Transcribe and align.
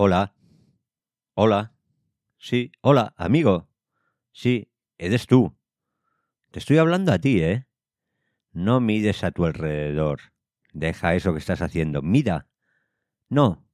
Hola. 0.00 0.32
Hola. 1.34 1.74
Sí, 2.36 2.70
hola, 2.82 3.14
amigo. 3.16 3.68
Sí, 4.30 4.70
eres 4.96 5.26
tú. 5.26 5.58
Te 6.52 6.60
estoy 6.60 6.78
hablando 6.78 7.10
a 7.10 7.18
ti, 7.18 7.42
¿eh? 7.42 7.66
No 8.52 8.78
mires 8.78 9.24
a 9.24 9.32
tu 9.32 9.44
alrededor. 9.44 10.20
Deja 10.72 11.16
eso 11.16 11.32
que 11.32 11.40
estás 11.40 11.62
haciendo. 11.62 12.00
Mira. 12.00 12.46
No. 13.28 13.66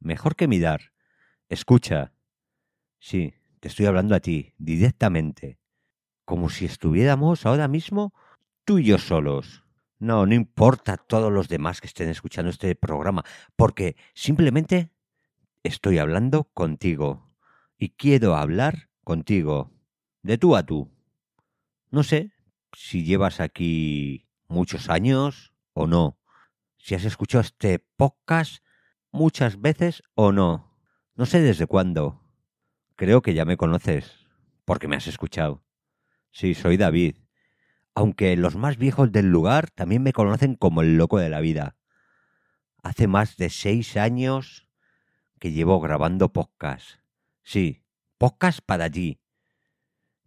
Mejor 0.00 0.34
que 0.34 0.48
mirar. 0.48 0.80
Escucha. 1.48 2.12
Sí, 2.98 3.34
te 3.60 3.68
estoy 3.68 3.86
hablando 3.86 4.16
a 4.16 4.20
ti, 4.20 4.54
directamente. 4.58 5.60
Como 6.24 6.50
si 6.50 6.64
estuviéramos 6.64 7.46
ahora 7.46 7.68
mismo 7.68 8.12
tú 8.64 8.80
y 8.80 8.86
yo 8.86 8.98
solos. 8.98 9.64
No, 10.00 10.26
no 10.26 10.34
importa 10.34 10.96
todos 10.96 11.32
los 11.32 11.46
demás 11.48 11.80
que 11.80 11.86
estén 11.86 12.08
escuchando 12.08 12.50
este 12.50 12.74
programa, 12.74 13.24
porque 13.54 13.94
simplemente 14.12 14.90
estoy 15.68 15.98
hablando 15.98 16.44
contigo 16.54 17.30
y 17.76 17.90
quiero 17.90 18.34
hablar 18.34 18.88
contigo, 19.04 19.70
de 20.22 20.38
tú 20.38 20.56
a 20.56 20.64
tú. 20.64 20.90
No 21.90 22.02
sé 22.02 22.32
si 22.72 23.04
llevas 23.04 23.40
aquí 23.40 24.28
muchos 24.48 24.88
años 24.88 25.52
o 25.74 25.86
no, 25.86 26.18
si 26.78 26.94
has 26.94 27.04
escuchado 27.04 27.42
este 27.42 27.78
podcast 27.96 28.64
muchas 29.10 29.60
veces 29.60 30.02
o 30.14 30.32
no. 30.32 30.74
No 31.14 31.26
sé 31.26 31.40
desde 31.40 31.66
cuándo. 31.66 32.22
Creo 32.96 33.22
que 33.22 33.34
ya 33.34 33.44
me 33.44 33.56
conoces, 33.56 34.26
porque 34.64 34.88
me 34.88 34.96
has 34.96 35.06
escuchado. 35.06 35.64
Sí, 36.30 36.54
soy 36.54 36.76
David, 36.76 37.16
aunque 37.94 38.36
los 38.36 38.56
más 38.56 38.78
viejos 38.78 39.12
del 39.12 39.26
lugar 39.26 39.70
también 39.70 40.02
me 40.02 40.12
conocen 40.12 40.54
como 40.54 40.82
el 40.82 40.96
loco 40.96 41.18
de 41.18 41.28
la 41.28 41.40
vida. 41.40 41.76
Hace 42.82 43.06
más 43.06 43.36
de 43.36 43.50
seis 43.50 43.96
años 43.96 44.67
que 45.38 45.52
llevo 45.52 45.80
grabando 45.80 46.32
podcast. 46.32 47.00
Sí, 47.42 47.82
podcast 48.18 48.60
para 48.64 48.90
ti. 48.90 49.20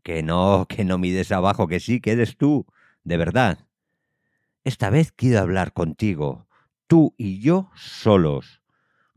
Que 0.04 0.24
no, 0.24 0.66
que 0.70 0.84
no 0.84 0.98
mides 0.98 1.32
abajo, 1.32 1.68
que 1.68 1.80
sí, 1.80 2.00
que 2.00 2.14
eres 2.14 2.38
tú, 2.38 2.66
de 3.04 3.18
verdad. 3.18 3.68
Esta 4.64 4.90
vez 4.90 5.12
quiero 5.12 5.40
hablar 5.40 5.74
contigo, 5.74 6.48
tú 6.88 7.16
y 7.18 7.40
yo 7.40 7.72
solos, 7.76 8.62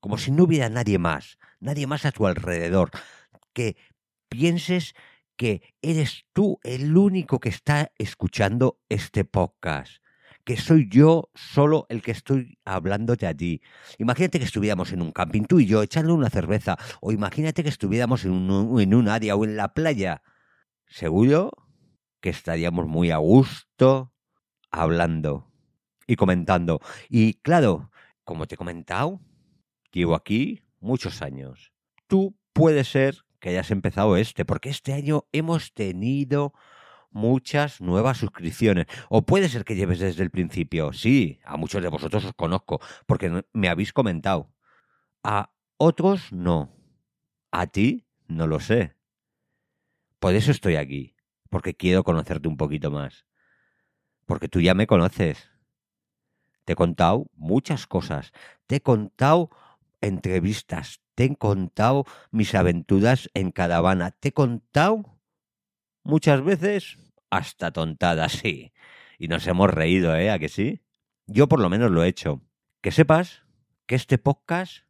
como 0.01 0.17
si 0.17 0.31
no 0.31 0.45
hubiera 0.45 0.69
nadie 0.69 0.99
más, 0.99 1.39
nadie 1.61 1.87
más 1.87 2.05
a 2.07 2.13
tu 2.13 2.27
alrededor, 2.27 2.91
que 3.53 3.77
pienses 4.29 4.95
que 5.37 5.75
eres 5.83 6.25
tú 6.33 6.61
el 6.63 6.97
único 6.97 7.41
que 7.41 7.49
está 7.51 7.93
escuchando 7.99 8.79
este 8.89 9.25
podcast 9.25 10.04
que 10.45 10.57
soy 10.57 10.89
yo 10.89 11.31
solo 11.35 11.87
el 11.89 12.03
que 12.03 12.11
estoy 12.11 12.59
hablándote 12.65 13.27
a 13.27 13.35
ti. 13.35 13.63
Imagínate 13.99 14.39
que 14.39 14.45
estuviéramos 14.45 14.93
en 14.93 15.03
un 15.03 15.13
camping, 15.13 15.45
tú 15.45 15.59
y 15.59 15.67
yo, 15.67 15.83
echando 15.83 16.15
una 16.15 16.31
cerveza, 16.31 16.77
o 17.01 17.13
imagínate 17.13 17.63
que 17.63 17.71
estuviéramos 17.71 18.25
en 18.25 18.33
un, 18.33 18.81
en 18.81 18.95
un 18.95 19.09
área 19.09 19.37
o 19.37 19.45
en 19.45 19.57
la 19.57 19.73
playa. 19.73 20.23
Seguro 20.87 21.51
que 22.21 22.31
estaríamos 22.31 22.87
muy 22.87 23.11
a 23.11 23.17
gusto 23.17 24.13
hablando 24.71 25.51
y 26.07 26.17
comentando. 26.17 26.81
Y 27.09 27.35
claro, 27.35 27.91
como 28.25 28.47
te 28.47 28.55
he 28.55 28.59
comentado, 28.59 29.21
llevo 29.93 30.15
aquí 30.15 30.63
muchos 30.81 31.23
años. 31.23 31.73
Tú 32.07 32.37
puedes 32.53 32.89
ser 32.89 33.25
que 33.41 33.51
hayas 33.51 33.71
empezado 33.71 34.17
este, 34.17 34.45
porque 34.45 34.71
este 34.71 34.93
año 34.93 35.27
hemos 35.33 35.73
tenido 35.73 36.53
muchas 37.15 37.81
nuevas 37.81 38.19
suscripciones. 38.19 38.87
O 39.09 39.23
puede 39.23 39.49
ser 39.49 39.65
que 39.65 39.77
lleves 39.77 40.01
desde 40.01 40.23
el 40.23 40.31
principio. 40.31 40.93
Sí, 40.93 41.41
a 41.45 41.57
muchos 41.57 41.83
de 41.83 41.89
vosotros 41.89 42.25
os 42.27 42.35
conozco, 42.35 42.81
porque 43.07 43.45
me 43.53 43.69
habéis 43.69 43.93
comentado. 43.93 44.53
A 45.23 45.51
otros 45.79 46.33
no. 46.33 46.71
A 47.51 47.67
ti 47.69 48.07
no 48.29 48.47
lo 48.47 48.61
sé. 48.61 48.97
Por 50.19 50.35
eso 50.35 50.51
estoy 50.51 50.77
aquí, 50.77 51.15
porque 51.51 51.75
quiero 51.75 52.05
conocerte 52.05 52.49
un 52.49 52.57
poquito 52.57 52.91
más. 52.91 53.27
Porque 54.27 54.49
tú 54.49 54.61
ya 54.61 54.75
me 54.75 54.87
conoces. 54.87 55.51
Te 56.65 56.73
he 56.73 56.77
contado 56.77 57.31
muchas 57.35 57.87
cosas. 57.87 58.33
Te 58.67 58.77
he 58.77 58.81
contado 58.81 59.51
entrevistas. 60.01 61.01
Te 61.15 61.25
he 61.25 61.37
contado 61.37 62.07
mis 62.31 62.55
aventuras 62.55 63.31
en 63.35 63.53
caravana. 63.53 64.11
Te 64.13 64.29
he 64.29 64.33
contado 64.33 65.21
muchas 66.03 66.43
veces 66.43 66.99
hasta 67.37 67.73
tontadas, 67.73 68.33
sí. 68.33 68.73
Y 69.19 69.29
nos 69.29 69.47
hemos 69.47 69.71
reído, 69.71 70.15
¿eh? 70.17 70.31
¿A 70.31 70.39
que 70.39 70.49
sí? 70.49 70.83
Yo 71.27 71.49
por 71.49 71.61
lo 71.61 71.69
menos 71.69 71.91
lo 71.91 72.05
he 72.05 72.09
hecho. 72.09 72.43
Que 72.81 72.93
sepas 72.93 73.43
que 73.87 73.97
este 73.97 74.19
podcast 74.19 74.85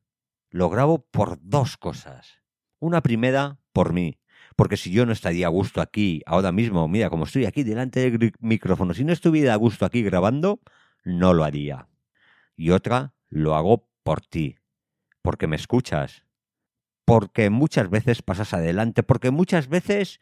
lo 0.50 0.68
grabo 0.68 1.06
por 1.10 1.38
dos 1.40 1.76
cosas. 1.76 2.42
Una 2.78 3.02
primera, 3.02 3.58
por 3.72 3.92
mí. 3.92 4.18
Porque 4.56 4.76
si 4.76 4.92
yo 4.92 5.06
no 5.06 5.12
estaría 5.12 5.46
a 5.46 5.50
gusto 5.50 5.80
aquí, 5.80 6.22
ahora 6.26 6.52
mismo, 6.52 6.86
mira, 6.86 7.08
como 7.08 7.24
estoy 7.24 7.46
aquí 7.46 7.62
delante 7.62 8.10
del 8.10 8.32
micrófono, 8.40 8.92
si 8.94 9.04
no 9.04 9.12
estuviera 9.12 9.54
a 9.54 9.56
gusto 9.56 9.86
aquí 9.86 10.02
grabando, 10.02 10.60
no 11.02 11.32
lo 11.32 11.44
haría. 11.44 11.88
Y 12.56 12.70
otra, 12.70 13.14
lo 13.28 13.56
hago 13.56 13.88
por 14.02 14.20
ti. 14.20 14.58
Porque 15.22 15.46
me 15.46 15.56
escuchas. 15.56 16.24
Porque 17.06 17.48
muchas 17.48 17.88
veces 17.88 18.22
pasas 18.22 18.52
adelante. 18.52 19.02
Porque 19.02 19.30
muchas 19.30 19.68
veces 19.68 20.20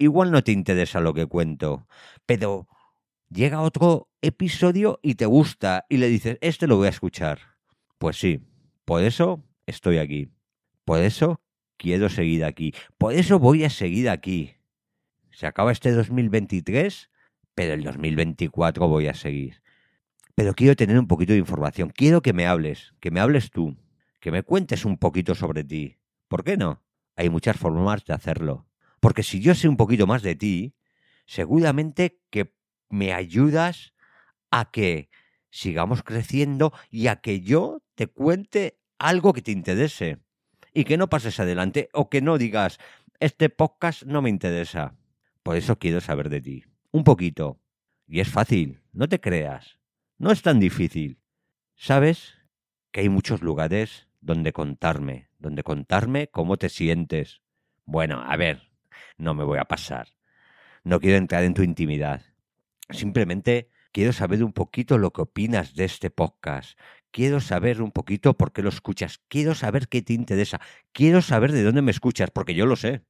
igual 0.00 0.32
no 0.32 0.42
te 0.42 0.50
interesa 0.50 1.00
lo 1.00 1.14
que 1.14 1.26
cuento, 1.26 1.86
pero 2.26 2.66
llega 3.28 3.60
otro 3.60 4.08
episodio 4.22 4.98
y 5.02 5.14
te 5.14 5.26
gusta 5.26 5.86
y 5.88 5.98
le 5.98 6.08
dices, 6.08 6.38
este 6.40 6.66
lo 6.66 6.76
voy 6.76 6.86
a 6.86 6.90
escuchar. 6.90 7.38
Pues 7.98 8.16
sí, 8.16 8.40
por 8.84 9.02
eso 9.02 9.44
estoy 9.66 9.98
aquí. 9.98 10.30
Por 10.84 11.00
eso 11.00 11.40
quiero 11.76 12.08
seguir 12.08 12.44
aquí. 12.44 12.74
Por 12.98 13.12
eso 13.12 13.38
voy 13.38 13.64
a 13.64 13.70
seguir 13.70 14.08
aquí. 14.08 14.54
Se 15.30 15.46
acaba 15.46 15.70
este 15.70 15.92
2023, 15.92 17.10
pero 17.54 17.74
el 17.74 17.84
2024 17.84 18.88
voy 18.88 19.06
a 19.06 19.14
seguir. 19.14 19.62
Pero 20.34 20.54
quiero 20.54 20.74
tener 20.74 20.98
un 20.98 21.06
poquito 21.06 21.34
de 21.34 21.38
información. 21.38 21.90
Quiero 21.90 22.22
que 22.22 22.32
me 22.32 22.46
hables, 22.46 22.94
que 23.00 23.10
me 23.10 23.20
hables 23.20 23.50
tú, 23.50 23.76
que 24.18 24.30
me 24.30 24.42
cuentes 24.42 24.86
un 24.86 24.96
poquito 24.96 25.34
sobre 25.34 25.62
ti. 25.62 25.98
¿Por 26.28 26.42
qué 26.42 26.56
no? 26.56 26.82
Hay 27.16 27.28
muchas 27.28 27.58
formas 27.58 28.04
de 28.06 28.14
hacerlo. 28.14 28.69
Porque 29.00 29.22
si 29.22 29.40
yo 29.40 29.54
sé 29.54 29.68
un 29.68 29.76
poquito 29.76 30.06
más 30.06 30.22
de 30.22 30.36
ti, 30.36 30.74
seguramente 31.26 32.20
que 32.30 32.54
me 32.88 33.12
ayudas 33.12 33.94
a 34.50 34.70
que 34.70 35.10
sigamos 35.50 36.02
creciendo 36.02 36.72
y 36.90 37.08
a 37.08 37.16
que 37.16 37.40
yo 37.40 37.82
te 37.94 38.06
cuente 38.06 38.78
algo 38.98 39.32
que 39.32 39.42
te 39.42 39.52
interese 39.52 40.18
y 40.72 40.84
que 40.84 40.96
no 40.96 41.08
pases 41.08 41.40
adelante 41.40 41.88
o 41.92 42.08
que 42.10 42.20
no 42.20 42.38
digas, 42.38 42.78
este 43.18 43.48
podcast 43.48 44.04
no 44.04 44.22
me 44.22 44.30
interesa. 44.30 44.96
Por 45.42 45.56
eso 45.56 45.78
quiero 45.78 46.00
saber 46.00 46.28
de 46.28 46.40
ti. 46.40 46.64
Un 46.92 47.04
poquito. 47.04 47.60
Y 48.06 48.20
es 48.20 48.28
fácil, 48.28 48.82
no 48.92 49.08
te 49.08 49.20
creas. 49.20 49.78
No 50.18 50.32
es 50.32 50.42
tan 50.42 50.60
difícil. 50.60 51.18
¿Sabes 51.74 52.34
que 52.92 53.00
hay 53.00 53.08
muchos 53.08 53.40
lugares 53.40 54.08
donde 54.20 54.52
contarme, 54.52 55.30
donde 55.38 55.62
contarme 55.62 56.28
cómo 56.28 56.56
te 56.56 56.68
sientes? 56.68 57.40
Bueno, 57.84 58.22
a 58.22 58.36
ver, 58.36 58.69
no 59.16 59.34
me 59.34 59.44
voy 59.44 59.58
a 59.58 59.64
pasar. 59.64 60.08
No 60.84 61.00
quiero 61.00 61.16
entrar 61.16 61.44
en 61.44 61.54
tu 61.54 61.62
intimidad. 61.62 62.22
Simplemente 62.88 63.70
quiero 63.92 64.12
saber 64.12 64.42
un 64.42 64.52
poquito 64.52 64.98
lo 64.98 65.12
que 65.12 65.22
opinas 65.22 65.74
de 65.74 65.84
este 65.84 66.10
podcast. 66.10 66.78
Quiero 67.10 67.40
saber 67.40 67.82
un 67.82 67.90
poquito 67.90 68.36
por 68.36 68.52
qué 68.52 68.62
lo 68.62 68.68
escuchas. 68.68 69.20
Quiero 69.28 69.54
saber 69.54 69.88
qué 69.88 70.02
te 70.02 70.12
interesa. 70.12 70.60
Quiero 70.92 71.22
saber 71.22 71.52
de 71.52 71.62
dónde 71.62 71.82
me 71.82 71.90
escuchas, 71.90 72.30
porque 72.30 72.54
yo 72.54 72.66
lo 72.66 72.76
sé. 72.76 73.04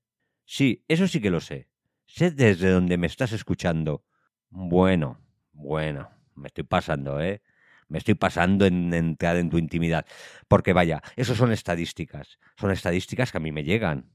Sí, 0.44 0.84
eso 0.88 1.06
sí 1.06 1.20
que 1.20 1.30
lo 1.30 1.40
sé. 1.40 1.68
Sé 2.06 2.30
desde 2.30 2.70
dónde 2.70 2.98
me 2.98 3.06
estás 3.06 3.32
escuchando. 3.32 4.04
Bueno, 4.48 5.20
bueno, 5.52 6.10
me 6.34 6.48
estoy 6.48 6.64
pasando, 6.64 7.20
¿eh? 7.20 7.42
Me 7.88 7.98
estoy 7.98 8.14
pasando 8.14 8.66
en 8.66 8.92
entrar 8.94 9.36
en 9.36 9.50
tu 9.50 9.58
intimidad. 9.58 10.06
Porque 10.48 10.72
vaya, 10.72 11.02
eso 11.16 11.34
son 11.34 11.52
estadísticas. 11.52 12.38
Son 12.56 12.70
estadísticas 12.70 13.32
que 13.32 13.38
a 13.38 13.40
mí 13.40 13.52
me 13.52 13.64
llegan. 13.64 14.10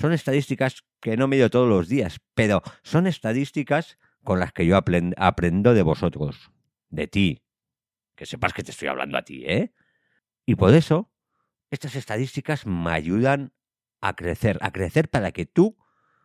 Son 0.00 0.14
estadísticas 0.14 0.82
que 0.98 1.18
no 1.18 1.28
medio 1.28 1.50
todos 1.50 1.68
los 1.68 1.86
días, 1.86 2.20
pero 2.32 2.62
son 2.82 3.06
estadísticas 3.06 3.98
con 4.24 4.40
las 4.40 4.50
que 4.50 4.64
yo 4.64 4.78
aprendo 4.78 5.74
de 5.74 5.82
vosotros, 5.82 6.50
de 6.88 7.06
ti. 7.06 7.42
Que 8.14 8.24
sepas 8.24 8.54
que 8.54 8.62
te 8.62 8.70
estoy 8.70 8.88
hablando 8.88 9.18
a 9.18 9.22
ti, 9.22 9.44
¿eh? 9.44 9.74
Y 10.46 10.54
por 10.54 10.72
eso, 10.72 11.12
estas 11.70 11.96
estadísticas 11.96 12.64
me 12.64 12.92
ayudan 12.92 13.52
a 14.00 14.16
crecer, 14.16 14.56
a 14.62 14.72
crecer 14.72 15.10
para 15.10 15.32
que 15.32 15.44
tú 15.44 15.76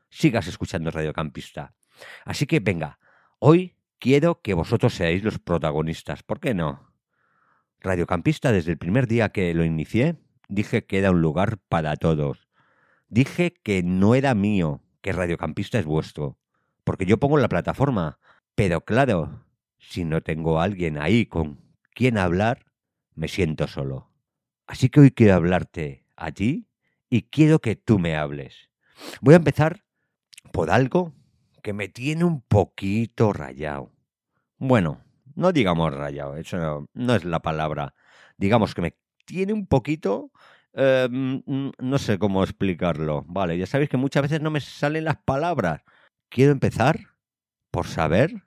sigas 0.09 0.47
escuchando 0.47 0.89
Radio 0.89 1.11
Campista. 1.11 1.75
Así 2.23 2.47
que 2.47 2.61
venga, 2.61 2.97
hoy 3.39 3.75
quiero 3.99 4.41
que 4.41 4.53
vosotros 4.53 4.93
seáis 4.93 5.21
los 5.21 5.37
protagonistas. 5.37 6.23
¿Por 6.23 6.39
qué 6.39 6.53
no? 6.53 6.93
Radiocampista, 7.81 8.53
desde 8.53 8.71
el 8.71 8.77
primer 8.77 9.05
día 9.05 9.33
que 9.33 9.53
lo 9.53 9.65
inicié, 9.65 10.15
dije 10.47 10.85
que 10.85 10.99
era 10.99 11.11
un 11.11 11.21
lugar 11.21 11.57
para 11.57 11.97
todos. 11.97 12.44
Dije 13.07 13.53
que 13.63 13.83
no 13.83 14.15
era 14.15 14.33
mío, 14.35 14.81
que 15.01 15.11
Radiocampista 15.11 15.79
es 15.79 15.85
vuestro. 15.85 16.37
Porque 16.83 17.05
yo 17.05 17.17
pongo 17.17 17.37
la 17.37 17.49
plataforma. 17.49 18.19
Pero 18.55 18.81
claro, 18.81 19.45
si 19.77 20.05
no 20.05 20.21
tengo 20.21 20.59
a 20.59 20.63
alguien 20.63 20.97
ahí 20.97 21.25
con 21.25 21.59
quien 21.93 22.17
hablar, 22.17 22.65
me 23.13 23.27
siento 23.27 23.67
solo. 23.67 24.11
Así 24.67 24.89
que 24.89 24.99
hoy 24.99 25.11
quiero 25.11 25.35
hablarte 25.35 26.05
a 26.15 26.31
ti 26.31 26.67
y 27.09 27.23
quiero 27.23 27.59
que 27.59 27.75
tú 27.75 27.99
me 27.99 28.15
hables. 28.15 28.69
Voy 29.21 29.33
a 29.33 29.37
empezar 29.37 29.83
por 30.51 30.71
algo 30.71 31.13
que 31.61 31.73
me 31.73 31.87
tiene 31.87 32.23
un 32.23 32.41
poquito 32.41 33.33
rayado. 33.33 33.91
Bueno, 34.57 35.01
no 35.35 35.51
digamos 35.51 35.93
rayado, 35.93 36.37
eso 36.37 36.87
no, 36.93 37.15
es 37.15 37.25
la 37.25 37.41
palabra. 37.41 37.93
Digamos 38.37 38.73
que 38.73 38.81
me 38.81 38.97
tiene 39.25 39.53
un 39.53 39.67
poquito... 39.67 40.31
Em, 40.77 41.41
no 41.79 41.97
sé 41.97 42.19
cómo 42.19 42.43
explicarlo. 42.43 43.23
Vale, 43.27 43.57
ya 43.57 43.65
sabéis 43.65 43.89
que 43.89 43.97
muchas 43.97 44.23
veces 44.23 44.41
no 44.41 44.51
me 44.51 44.59
salen 44.59 45.05
las 45.05 45.17
palabras. 45.17 45.83
Quiero 46.29 46.51
empezar 46.51 46.99
por 47.71 47.87
saber 47.87 48.43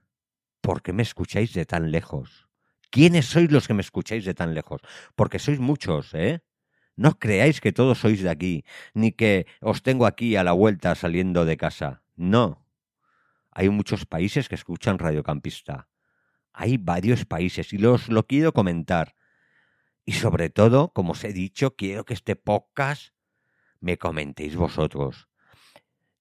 por 0.61 0.83
qué 0.83 0.93
me 0.93 1.03
escucháis 1.03 1.55
de 1.55 1.65
tan 1.65 1.91
lejos. 1.91 2.47
¿Quiénes 2.91 3.27
sois 3.27 3.51
los 3.51 3.67
que 3.67 3.75
me 3.75 3.81
escucháis 3.81 4.27
de 4.27 4.35
tan 4.35 4.55
lejos? 4.55 4.83
Porque 5.15 5.39
sois 5.39 5.59
muchos, 5.59 6.13
¿eh? 6.13 6.43
No 6.97 7.19
creáis 7.19 7.61
que 7.61 7.73
todos 7.73 7.99
sois 7.99 8.23
de 8.23 8.29
aquí, 8.29 8.65
ni 8.93 9.13
que 9.13 9.47
os 9.61 9.83
tengo 9.83 10.05
aquí 10.05 10.37
a 10.37 10.45
la 10.45 10.53
vuelta 10.53 10.95
saliendo 10.95 11.45
de 11.47 11.57
casa. 11.57 12.03
No. 12.17 12.67
Hay 13.51 13.71
muchos 13.71 14.05
países 14.05 14.49
que 14.49 14.55
escuchan 14.55 14.99
Radiocampista. 14.99 15.89
Hay 16.53 16.77
varios 16.77 17.25
países 17.25 17.73
y 17.73 17.79
los 17.79 18.09
lo 18.09 18.27
quiero 18.27 18.53
comentar. 18.53 19.15
Y 20.09 20.13
sobre 20.13 20.49
todo, 20.49 20.95
como 20.95 21.13
os 21.13 21.23
he 21.23 21.35
dicho, 21.35 21.77
quiero 21.77 22.07
que 22.07 22.15
este 22.15 22.35
podcast 22.35 23.13
me 23.79 23.99
comentéis 23.99 24.57
vosotros. 24.57 25.29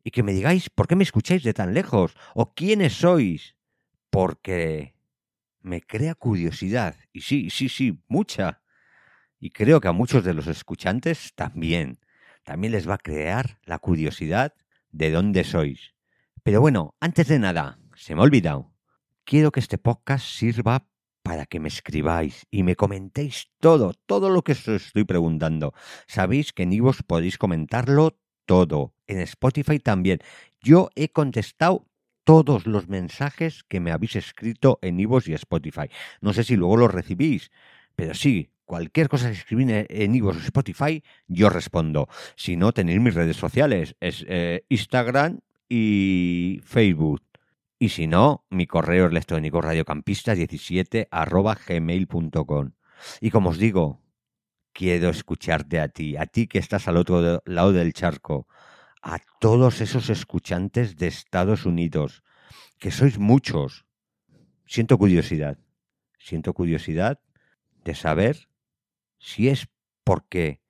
Y 0.04 0.12
que 0.12 0.24
me 0.24 0.34
digáis 0.34 0.69
por 0.69 0.89
qué 0.89 0.98
me 0.98 1.06
escucháis 1.06 1.42
de 1.42 1.54
tan 1.54 1.74
lejos 1.74 2.13
o 2.36 2.54
quiénes 2.54 2.95
sois. 2.95 3.56
Porque 4.10 4.94
me 5.62 5.80
crea 5.80 6.16
curiosidad. 6.16 6.98
Y 7.13 7.22
sí, 7.22 7.50
sí, 7.50 7.69
sí, 7.69 8.04
mucha. 8.10 8.62
Y 9.39 9.51
creo 9.51 9.80
que 9.80 9.88
a 9.88 9.94
muchos 9.94 10.25
de 10.25 10.33
los 10.33 10.48
escuchantes 10.48 11.31
también. 11.33 12.01
También 12.44 12.74
les 12.74 12.90
va 12.90 12.95
a 12.95 12.98
crear 12.98 13.57
la 13.63 13.80
curiosidad 13.80 14.54
de 14.92 15.12
dónde 15.12 15.45
sois. 15.45 15.95
Pero 16.44 16.60
bueno, 16.60 16.98
antes 17.00 17.30
de 17.30 17.40
nada, 17.40 17.80
se 17.95 18.16
me 18.16 18.19
ha 18.19 18.25
olvidado 18.25 18.78
quiero 19.28 19.51
que 19.51 19.60
este 19.60 19.78
podcast 19.78 20.25
sirva 20.25 20.88
para 21.28 21.46
que 21.46 21.60
me 21.60 21.68
escribáis 21.68 22.48
y 22.50 22.64
me 22.64 22.78
comentéis 22.78 23.50
todo, 23.60 23.92
todo 24.06 24.30
lo 24.30 24.44
que 24.44 24.54
os 24.54 24.66
estoy 24.66 25.04
preguntando. 25.04 25.74
Sabéis 26.08 26.54
que 26.54 26.64
en 26.64 26.72
Ivos 26.72 27.04
podéis 27.04 27.38
comentarlo 27.38 28.18
todo, 28.46 28.94
en 29.08 29.20
Spotify 29.20 29.78
también. 29.78 30.20
Yo 30.62 30.90
he 30.96 31.10
contestado 31.10 31.86
todos 32.24 32.66
los 32.66 32.88
mensajes 32.88 33.66
que 33.66 33.82
me 33.82 33.92
habéis 33.92 34.16
escrito 34.16 34.80
en 34.82 35.02
Ivos 35.02 35.28
y 35.28 35.34
Spotify. 35.34 35.90
No 36.22 36.32
sé 36.32 36.46
si 36.46 36.56
luego 36.56 36.78
los 36.78 36.94
recibís, 36.94 37.52
pero 37.98 38.14
sí, 38.14 38.50
cualquier 38.64 39.10
cosa 39.10 39.30
que 39.30 39.36
escribís 39.36 39.68
en 39.70 40.16
Ivos 40.16 40.38
o 40.38 40.40
Spotify, 40.40 41.04
yo 41.28 41.50
respondo. 41.50 42.08
Si 42.38 42.56
no, 42.56 42.72
tenéis 42.72 43.02
mis 43.02 43.16
redes 43.16 43.36
sociales, 43.36 43.98
es 44.00 44.24
eh, 44.30 44.64
Instagram 44.70 45.42
y 45.68 46.62
Facebook. 46.64 47.22
Y 47.80 47.90
si 47.90 48.08
no, 48.08 48.46
mi 48.50 48.66
correo 48.66 49.06
electrónico 49.06 49.62
radiocampista17 49.62 51.08
arroba 51.12 51.56
gmail.com. 51.56 52.72
Y 53.22 53.30
como 53.30 53.50
os 53.50 53.60
digo, 53.60 54.02
quiero 54.74 55.10
escucharte 55.10 55.80
a 55.80 55.88
ti, 55.88 56.18
a 56.18 56.26
ti 56.26 56.48
que 56.48 56.58
estás 56.58 56.88
al 56.88 56.98
otro 56.98 57.44
lado 57.46 57.74
del 57.74 57.94
charco, 57.94 58.48
a 59.04 59.20
todos 59.40 59.82
esos 59.82 60.10
escuchantes 60.10 60.98
de 60.98 61.08
Estados 61.08 61.66
Unidos, 61.66 62.24
que 62.80 62.92
sois 62.92 63.20
muchos. 63.20 63.86
Siento 64.66 64.98
curiosidad, 64.98 65.60
siento 66.18 66.54
curiosidad 66.54 67.22
de 67.84 67.94
saber 67.94 68.50
si 69.20 69.50
es 69.50 69.68
porque 70.04 70.62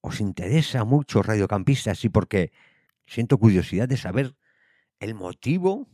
os 0.00 0.20
interesa 0.20 0.84
mucho 0.84 1.22
Radiocampistas 1.22 2.04
y 2.04 2.08
porque 2.08 2.52
siento 3.06 3.38
curiosidad 3.38 3.88
de 3.88 3.96
saber 3.96 4.36
el 5.00 5.14
motivo 5.14 5.88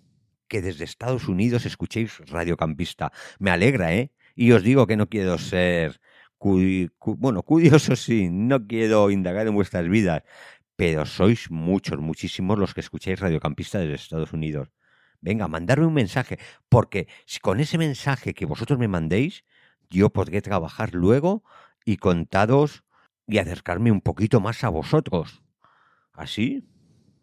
que 0.49 0.63
desde 0.63 0.85
Estados 0.85 1.29
Unidos 1.29 1.67
escuchéis 1.67 2.19
Radiocampista. 2.27 3.13
Me 3.39 3.51
alegra, 3.51 3.95
¿eh? 3.95 4.13
Y 4.35 4.53
os 4.53 4.63
digo 4.63 4.87
que 4.87 4.97
no 4.97 5.09
quiero 5.09 5.39
ser, 5.39 6.01
bueno, 6.41 7.43
curioso 7.43 7.97
sí, 7.97 8.29
no 8.31 8.67
quiero 8.67 9.11
indagar 9.11 9.47
en 9.47 9.55
vuestras 9.55 9.89
vidas, 9.89 10.23
pero 10.77 11.07
sois 11.07 11.51
muchos, 11.51 11.99
muchísimos 11.99 12.59
los 12.59 12.73
que 12.75 12.81
escucháis 12.81 13.19
Radiocampista 13.21 13.79
desde 13.81 13.95
Estados 13.95 14.33
Unidos. 14.33 14.69
Venga, 15.21 15.49
mandarme 15.49 15.87
un 15.87 15.95
mensaje, 15.95 16.39
porque 16.69 17.09
si 17.27 17.41
con 17.41 17.59
ese 17.59 17.77
mensaje 17.77 18.35
que 18.35 18.47
vosotros 18.47 18.79
me 18.79 18.87
mandéis, 18.87 19.45
yo 19.91 20.11
podré 20.11 20.41
trabajar 20.41 20.95
luego 20.95 21.43
y 21.85 21.97
contaros 21.97 22.85
y 23.27 23.39
acercarme 23.39 23.91
un 23.91 24.01
poquito 24.01 24.41
más 24.41 24.63
a 24.63 24.69
vosotros. 24.69 25.43
Así, 26.13 26.65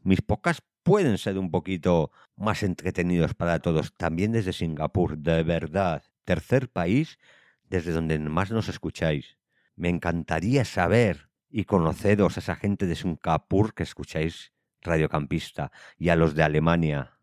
mis 0.03 0.21
pocas 0.21 0.61
pueden 0.83 1.17
ser 1.17 1.37
un 1.37 1.49
poquito 1.49 2.11
más 2.35 2.63
entretenidos 2.63 3.33
para 3.33 3.59
todos, 3.59 3.93
también 3.95 4.31
desde 4.31 4.53
Singapur, 4.53 5.17
de 5.17 5.43
verdad. 5.43 6.03
Tercer 6.23 6.69
país 6.69 7.17
desde 7.63 7.91
donde 7.91 8.19
más 8.19 8.51
nos 8.51 8.69
escucháis. 8.69 9.37
Me 9.75 9.89
encantaría 9.89 10.65
saber 10.65 11.29
y 11.49 11.65
conoceros 11.65 12.37
a 12.37 12.39
esa 12.39 12.55
gente 12.55 12.85
de 12.85 12.95
Singapur 12.95 13.73
que 13.73 13.83
escucháis 13.83 14.53
Radiocampista 14.81 15.71
y 15.97 16.09
a 16.09 16.15
los 16.15 16.35
de 16.35 16.43
Alemania. 16.43 17.19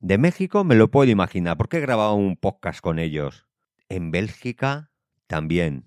De 0.00 0.18
México 0.18 0.64
me 0.64 0.74
lo 0.74 0.90
puedo 0.90 1.10
imaginar, 1.10 1.56
porque 1.56 1.78
he 1.78 1.80
grabado 1.80 2.14
un 2.14 2.36
podcast 2.36 2.80
con 2.80 2.98
ellos. 2.98 3.46
En 3.88 4.10
Bélgica 4.10 4.90
también. 5.26 5.86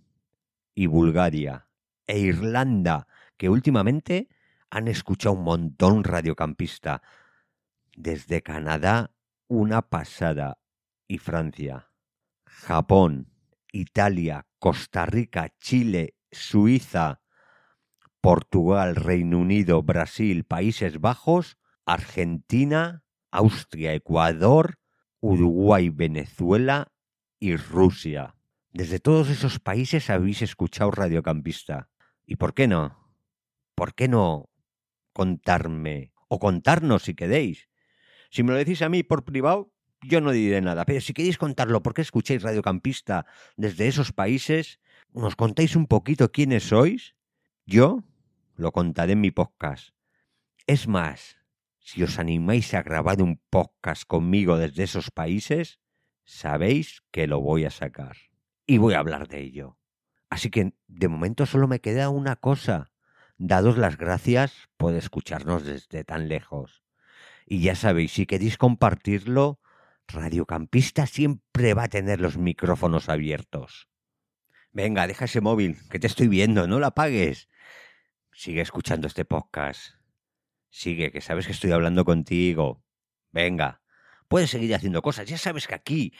Y 0.73 0.87
Bulgaria. 0.87 1.67
E 2.07 2.19
Irlanda, 2.19 3.07
que 3.37 3.49
últimamente 3.49 4.29
han 4.69 4.87
escuchado 4.87 5.35
un 5.35 5.43
montón 5.43 6.03
radiocampista. 6.03 7.01
Desde 7.97 8.43
Canadá, 8.43 9.15
una 9.47 9.81
pasada. 9.81 10.59
Y 11.07 11.17
Francia. 11.17 11.89
Japón, 12.45 13.33
Italia, 13.71 14.45
Costa 14.59 15.07
Rica, 15.07 15.53
Chile, 15.59 16.15
Suiza, 16.31 17.21
Portugal, 18.21 18.95
Reino 18.95 19.39
Unido, 19.39 19.81
Brasil, 19.81 20.43
Países 20.43 20.99
Bajos, 20.99 21.57
Argentina, 21.87 23.03
Austria, 23.31 23.93
Ecuador, 23.93 24.79
Uruguay, 25.19 25.89
Venezuela 25.89 26.93
y 27.39 27.55
Rusia. 27.55 28.35
Desde 28.69 28.99
todos 28.99 29.29
esos 29.29 29.59
países 29.59 30.11
habéis 30.11 30.43
escuchado 30.43 30.91
Radiocampista. 30.91 31.89
¿Y 32.27 32.35
por 32.35 32.53
qué 32.53 32.67
no? 32.67 33.11
¿Por 33.73 33.95
qué 33.95 34.07
no 34.07 34.51
contarme 35.13 36.13
o 36.27 36.37
contarnos 36.37 37.03
si 37.03 37.15
queréis. 37.15 37.69
Si 38.29 38.43
me 38.43 38.51
lo 38.51 38.57
decís 38.57 38.81
a 38.81 38.89
mí 38.89 39.03
por 39.03 39.23
privado, 39.23 39.71
yo 40.01 40.21
no 40.21 40.31
diré 40.31 40.61
nada, 40.61 40.85
pero 40.85 41.01
si 41.01 41.13
queréis 41.13 41.37
contarlo, 41.37 41.81
¿por 41.81 41.93
qué 41.93 42.01
escucháis 42.01 42.43
Radiocampista 42.43 43.25
desde 43.55 43.87
esos 43.87 44.11
países? 44.11 44.79
¿Nos 45.13 45.35
contáis 45.35 45.75
un 45.75 45.87
poquito 45.87 46.31
quiénes 46.31 46.63
sois? 46.63 47.15
Yo 47.65 48.03
lo 48.55 48.71
contaré 48.71 49.13
en 49.13 49.21
mi 49.21 49.31
podcast. 49.31 49.89
Es 50.67 50.87
más, 50.87 51.37
si 51.79 52.03
os 52.03 52.19
animáis 52.19 52.73
a 52.73 52.83
grabar 52.83 53.21
un 53.21 53.41
podcast 53.49 54.03
conmigo 54.05 54.57
desde 54.57 54.83
esos 54.83 55.09
países, 55.11 55.79
sabéis 56.25 57.01
que 57.11 57.27
lo 57.27 57.39
voy 57.39 57.65
a 57.65 57.71
sacar. 57.71 58.17
Y 58.65 58.77
voy 58.77 58.93
a 58.93 58.99
hablar 58.99 59.27
de 59.27 59.41
ello. 59.41 59.77
Así 60.29 60.49
que 60.49 60.73
de 60.87 61.07
momento 61.07 61.45
solo 61.45 61.67
me 61.67 61.79
queda 61.79 62.09
una 62.09 62.35
cosa 62.35 62.91
dados 63.37 63.77
las 63.77 63.97
gracias 63.97 64.67
por 64.77 64.93
escucharnos 64.93 65.63
desde 65.63 66.03
tan 66.03 66.27
lejos. 66.27 66.83
Y 67.49 67.61
ya 67.61 67.75
sabéis, 67.75 68.11
si 68.11 68.25
queréis 68.25 68.57
compartirlo, 68.57 69.61
Radiocampista 70.05 71.07
siempre 71.07 71.73
va 71.73 71.83
a 71.83 71.87
tener 71.87 72.19
los 72.19 72.37
micrófonos 72.37 73.07
abiertos. 73.07 73.87
Venga, 74.73 75.07
deja 75.07 75.25
ese 75.25 75.39
móvil, 75.39 75.77
que 75.89 75.97
te 75.97 76.07
estoy 76.07 76.27
viendo, 76.27 76.67
no 76.67 76.77
lo 76.77 76.87
apagues. 76.87 77.47
Sigue 78.33 78.59
escuchando 78.59 79.07
este 79.07 79.23
podcast. 79.23 79.95
Sigue, 80.69 81.09
que 81.13 81.21
sabes 81.21 81.45
que 81.45 81.53
estoy 81.53 81.71
hablando 81.71 82.03
contigo. 82.03 82.83
Venga, 83.31 83.81
puedes 84.27 84.49
seguir 84.49 84.75
haciendo 84.75 85.01
cosas. 85.01 85.25
Ya 85.25 85.37
sabes 85.37 85.67
que 85.67 85.75
aquí, 85.75 86.13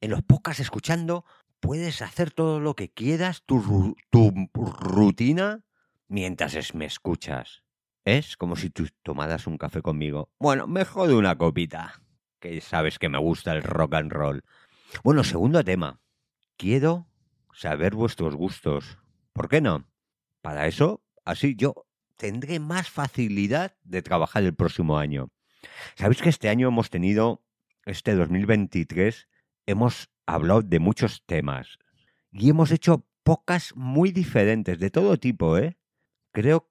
en 0.00 0.10
los 0.10 0.22
podcasts 0.22 0.60
escuchando, 0.60 1.26
puedes 1.60 2.00
hacer 2.00 2.30
todo 2.30 2.60
lo 2.60 2.74
que 2.74 2.90
quieras, 2.90 3.42
tu, 3.44 3.94
tu 4.10 4.32
rutina 4.54 5.66
mientras 6.08 6.74
me 6.74 6.86
escuchas. 6.86 7.61
Es 8.04 8.36
como 8.36 8.56
si 8.56 8.70
tú 8.70 8.88
tomaras 9.02 9.46
un 9.46 9.58
café 9.58 9.80
conmigo. 9.80 10.28
Bueno, 10.40 10.66
mejor 10.66 11.08
de 11.08 11.14
una 11.14 11.36
copita, 11.36 12.02
que 12.40 12.60
sabes 12.60 12.98
que 12.98 13.08
me 13.08 13.18
gusta 13.18 13.52
el 13.52 13.62
rock 13.62 13.94
and 13.94 14.12
roll. 14.12 14.44
Bueno, 15.04 15.22
segundo 15.22 15.62
tema. 15.62 16.00
Quiero 16.56 17.06
saber 17.54 17.94
vuestros 17.94 18.34
gustos. 18.34 18.98
¿Por 19.32 19.48
qué 19.48 19.60
no? 19.60 19.86
Para 20.40 20.66
eso, 20.66 21.02
así 21.24 21.54
yo 21.56 21.86
tendré 22.16 22.58
más 22.58 22.90
facilidad 22.90 23.76
de 23.84 24.02
trabajar 24.02 24.42
el 24.42 24.54
próximo 24.54 24.98
año. 24.98 25.30
Sabéis 25.94 26.22
que 26.22 26.28
este 26.28 26.48
año 26.48 26.68
hemos 26.68 26.90
tenido, 26.90 27.44
este 27.84 28.14
2023, 28.14 29.28
hemos 29.66 30.10
hablado 30.26 30.62
de 30.62 30.80
muchos 30.80 31.22
temas 31.24 31.78
y 32.32 32.50
hemos 32.50 32.72
hecho 32.72 33.06
pocas 33.22 33.74
muy 33.76 34.10
diferentes, 34.10 34.78
de 34.78 34.90
todo 34.90 35.16
tipo, 35.18 35.56
¿eh? 35.58 35.78
Creo 36.32 36.68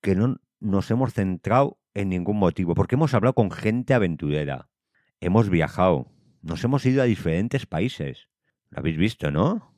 que 0.00 0.14
no 0.14 0.40
nos 0.62 0.90
hemos 0.90 1.12
centrado 1.12 1.78
en 1.94 2.08
ningún 2.08 2.38
motivo, 2.38 2.74
porque 2.74 2.94
hemos 2.94 3.14
hablado 3.14 3.34
con 3.34 3.50
gente 3.50 3.94
aventurera, 3.94 4.68
hemos 5.20 5.50
viajado, 5.50 6.06
nos 6.40 6.62
hemos 6.64 6.86
ido 6.86 7.02
a 7.02 7.06
diferentes 7.06 7.66
países. 7.66 8.28
Lo 8.70 8.78
habéis 8.78 8.96
visto, 8.96 9.30
¿no? 9.30 9.74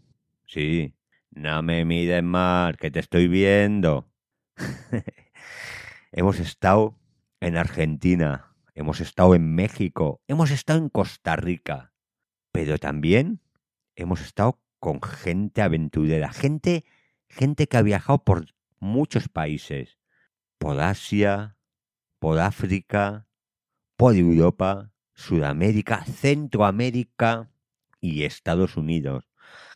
Sí. 0.46 0.94
No 1.30 1.62
me 1.62 1.84
miden 1.84 2.26
mal, 2.26 2.76
que 2.76 2.92
te 2.92 3.00
estoy 3.00 3.26
viendo. 3.26 4.08
hemos 6.12 6.38
estado 6.38 6.96
en 7.40 7.56
Argentina, 7.56 8.54
hemos 8.74 9.00
estado 9.00 9.34
en 9.34 9.54
México, 9.54 10.20
hemos 10.28 10.52
estado 10.52 10.78
en 10.78 10.90
Costa 10.90 11.34
Rica, 11.34 11.92
pero 12.52 12.78
también 12.78 13.40
hemos 13.96 14.20
estado 14.20 14.60
con 14.78 15.02
gente 15.02 15.60
aventurera, 15.60 16.32
gente, 16.32 16.84
gente 17.28 17.66
que 17.66 17.76
ha 17.78 17.82
viajado 17.82 18.22
por 18.22 18.46
muchos 18.78 19.28
países, 19.28 19.98
por 20.64 20.80
Asia, 20.80 21.58
por 22.18 22.38
África, 22.38 23.28
por 23.98 24.16
Europa, 24.16 24.92
Sudamérica, 25.12 26.06
Centroamérica 26.06 27.50
y 28.00 28.24
Estados 28.24 28.78
Unidos. 28.78 29.28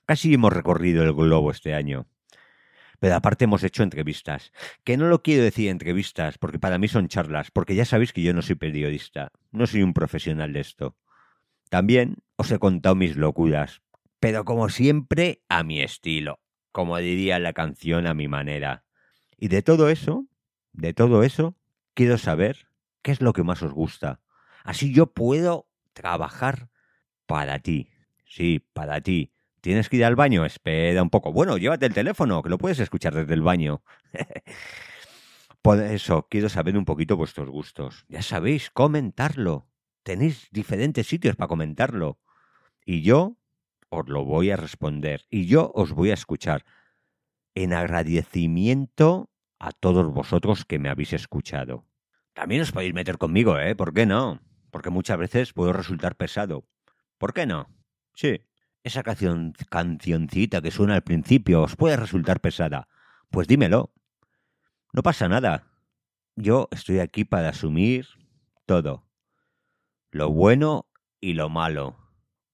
Casi 0.06 0.32
hemos 0.32 0.50
recorrido 0.50 1.02
el 1.02 1.12
globo 1.12 1.50
este 1.50 1.74
año. 1.74 2.06
Pero 3.00 3.16
aparte 3.16 3.44
hemos 3.44 3.64
hecho 3.64 3.82
entrevistas. 3.82 4.50
Que 4.82 4.96
no 4.96 5.08
lo 5.08 5.22
quiero 5.22 5.42
decir 5.42 5.68
entrevistas, 5.68 6.38
porque 6.38 6.58
para 6.58 6.78
mí 6.78 6.88
son 6.88 7.08
charlas, 7.08 7.50
porque 7.50 7.74
ya 7.74 7.84
sabéis 7.84 8.14
que 8.14 8.22
yo 8.22 8.32
no 8.32 8.40
soy 8.40 8.54
periodista, 8.54 9.30
no 9.52 9.66
soy 9.66 9.82
un 9.82 9.92
profesional 9.92 10.54
de 10.54 10.60
esto. 10.60 10.96
También 11.68 12.16
os 12.36 12.50
he 12.50 12.58
contado 12.58 12.94
mis 12.94 13.14
locuras, 13.14 13.82
pero 14.20 14.46
como 14.46 14.70
siempre 14.70 15.42
a 15.50 15.64
mi 15.64 15.82
estilo, 15.82 16.40
como 16.72 16.96
diría 16.96 17.38
la 17.38 17.52
canción 17.52 18.06
a 18.06 18.14
mi 18.14 18.26
manera. 18.26 18.84
Y 19.36 19.48
de 19.48 19.60
todo 19.60 19.90
eso, 19.90 20.26
de 20.78 20.94
todo 20.94 21.24
eso, 21.24 21.56
quiero 21.94 22.18
saber 22.18 22.68
qué 23.02 23.10
es 23.10 23.20
lo 23.20 23.32
que 23.32 23.42
más 23.42 23.62
os 23.62 23.72
gusta. 23.72 24.20
Así 24.62 24.92
yo 24.92 25.12
puedo 25.12 25.66
trabajar 25.92 26.70
para 27.26 27.58
ti. 27.58 27.90
Sí, 28.24 28.64
para 28.72 29.00
ti. 29.00 29.32
¿Tienes 29.60 29.88
que 29.88 29.96
ir 29.96 30.04
al 30.04 30.14
baño? 30.14 30.44
Espera 30.44 31.02
un 31.02 31.10
poco. 31.10 31.32
Bueno, 31.32 31.58
llévate 31.58 31.86
el 31.86 31.94
teléfono, 31.94 32.42
que 32.42 32.48
lo 32.48 32.58
puedes 32.58 32.78
escuchar 32.78 33.12
desde 33.12 33.34
el 33.34 33.42
baño. 33.42 33.82
Por 35.62 35.80
eso, 35.80 36.28
quiero 36.30 36.48
saber 36.48 36.78
un 36.78 36.84
poquito 36.84 37.16
vuestros 37.16 37.50
gustos. 37.50 38.04
Ya 38.08 38.22
sabéis, 38.22 38.70
comentarlo. 38.70 39.66
Tenéis 40.04 40.48
diferentes 40.52 41.08
sitios 41.08 41.34
para 41.34 41.48
comentarlo. 41.48 42.20
Y 42.84 43.02
yo 43.02 43.36
os 43.88 44.08
lo 44.08 44.24
voy 44.24 44.50
a 44.52 44.56
responder. 44.56 45.26
Y 45.28 45.46
yo 45.46 45.72
os 45.74 45.92
voy 45.92 46.12
a 46.12 46.14
escuchar. 46.14 46.64
En 47.56 47.72
agradecimiento 47.72 49.28
a 49.58 49.72
todos 49.72 50.12
vosotros 50.12 50.64
que 50.64 50.78
me 50.78 50.88
habéis 50.88 51.12
escuchado. 51.12 51.86
También 52.32 52.62
os 52.62 52.72
podéis 52.72 52.94
meter 52.94 53.18
conmigo, 53.18 53.58
¿eh? 53.58 53.74
¿Por 53.74 53.92
qué 53.92 54.06
no? 54.06 54.40
Porque 54.70 54.90
muchas 54.90 55.18
veces 55.18 55.52
puedo 55.52 55.72
resultar 55.72 56.16
pesado. 56.16 56.64
¿Por 57.18 57.32
qué 57.32 57.46
no? 57.46 57.68
Sí, 58.14 58.44
esa 58.84 59.02
cancioncita 59.02 60.62
que 60.62 60.70
suena 60.70 60.94
al 60.94 61.02
principio 61.02 61.62
os 61.62 61.76
puede 61.76 61.96
resultar 61.96 62.40
pesada. 62.40 62.88
Pues 63.30 63.48
dímelo. 63.48 63.92
No 64.92 65.02
pasa 65.02 65.28
nada. 65.28 65.66
Yo 66.36 66.68
estoy 66.70 67.00
aquí 67.00 67.24
para 67.24 67.48
asumir 67.48 68.06
todo. 68.66 69.04
Lo 70.10 70.30
bueno 70.30 70.88
y 71.20 71.32
lo 71.34 71.48
malo. 71.48 71.96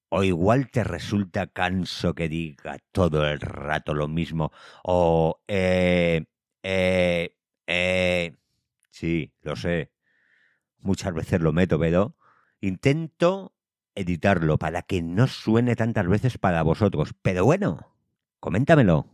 O 0.09 0.23
igual 0.23 0.71
te 0.71 0.85
resulta 0.85 1.47
canso 1.47 2.15
que 2.15 2.29
diga 2.29 2.79
todo 2.93 3.29
el 3.29 3.41
rato 3.41 3.95
lo 3.95 4.09
mismo. 4.09 4.53
O, 4.83 5.43
eh, 5.49 6.25
eh, 6.65 7.37
eh. 7.67 8.37
Sí, 8.91 9.33
lo 9.43 9.55
sé. 9.55 9.93
Muchas 10.79 11.13
veces 11.15 11.41
lo 11.41 11.53
meto, 11.53 11.79
pero 11.79 12.17
intento 12.61 13.55
editarlo 13.95 14.59
para 14.59 14.83
que 14.83 15.03
no 15.03 15.27
suene 15.27 15.77
tantas 15.77 16.09
veces 16.09 16.39
para 16.39 16.63
vosotros. 16.63 17.15
Pero 17.23 17.45
bueno, 17.45 17.95
coméntamelo. 18.41 19.07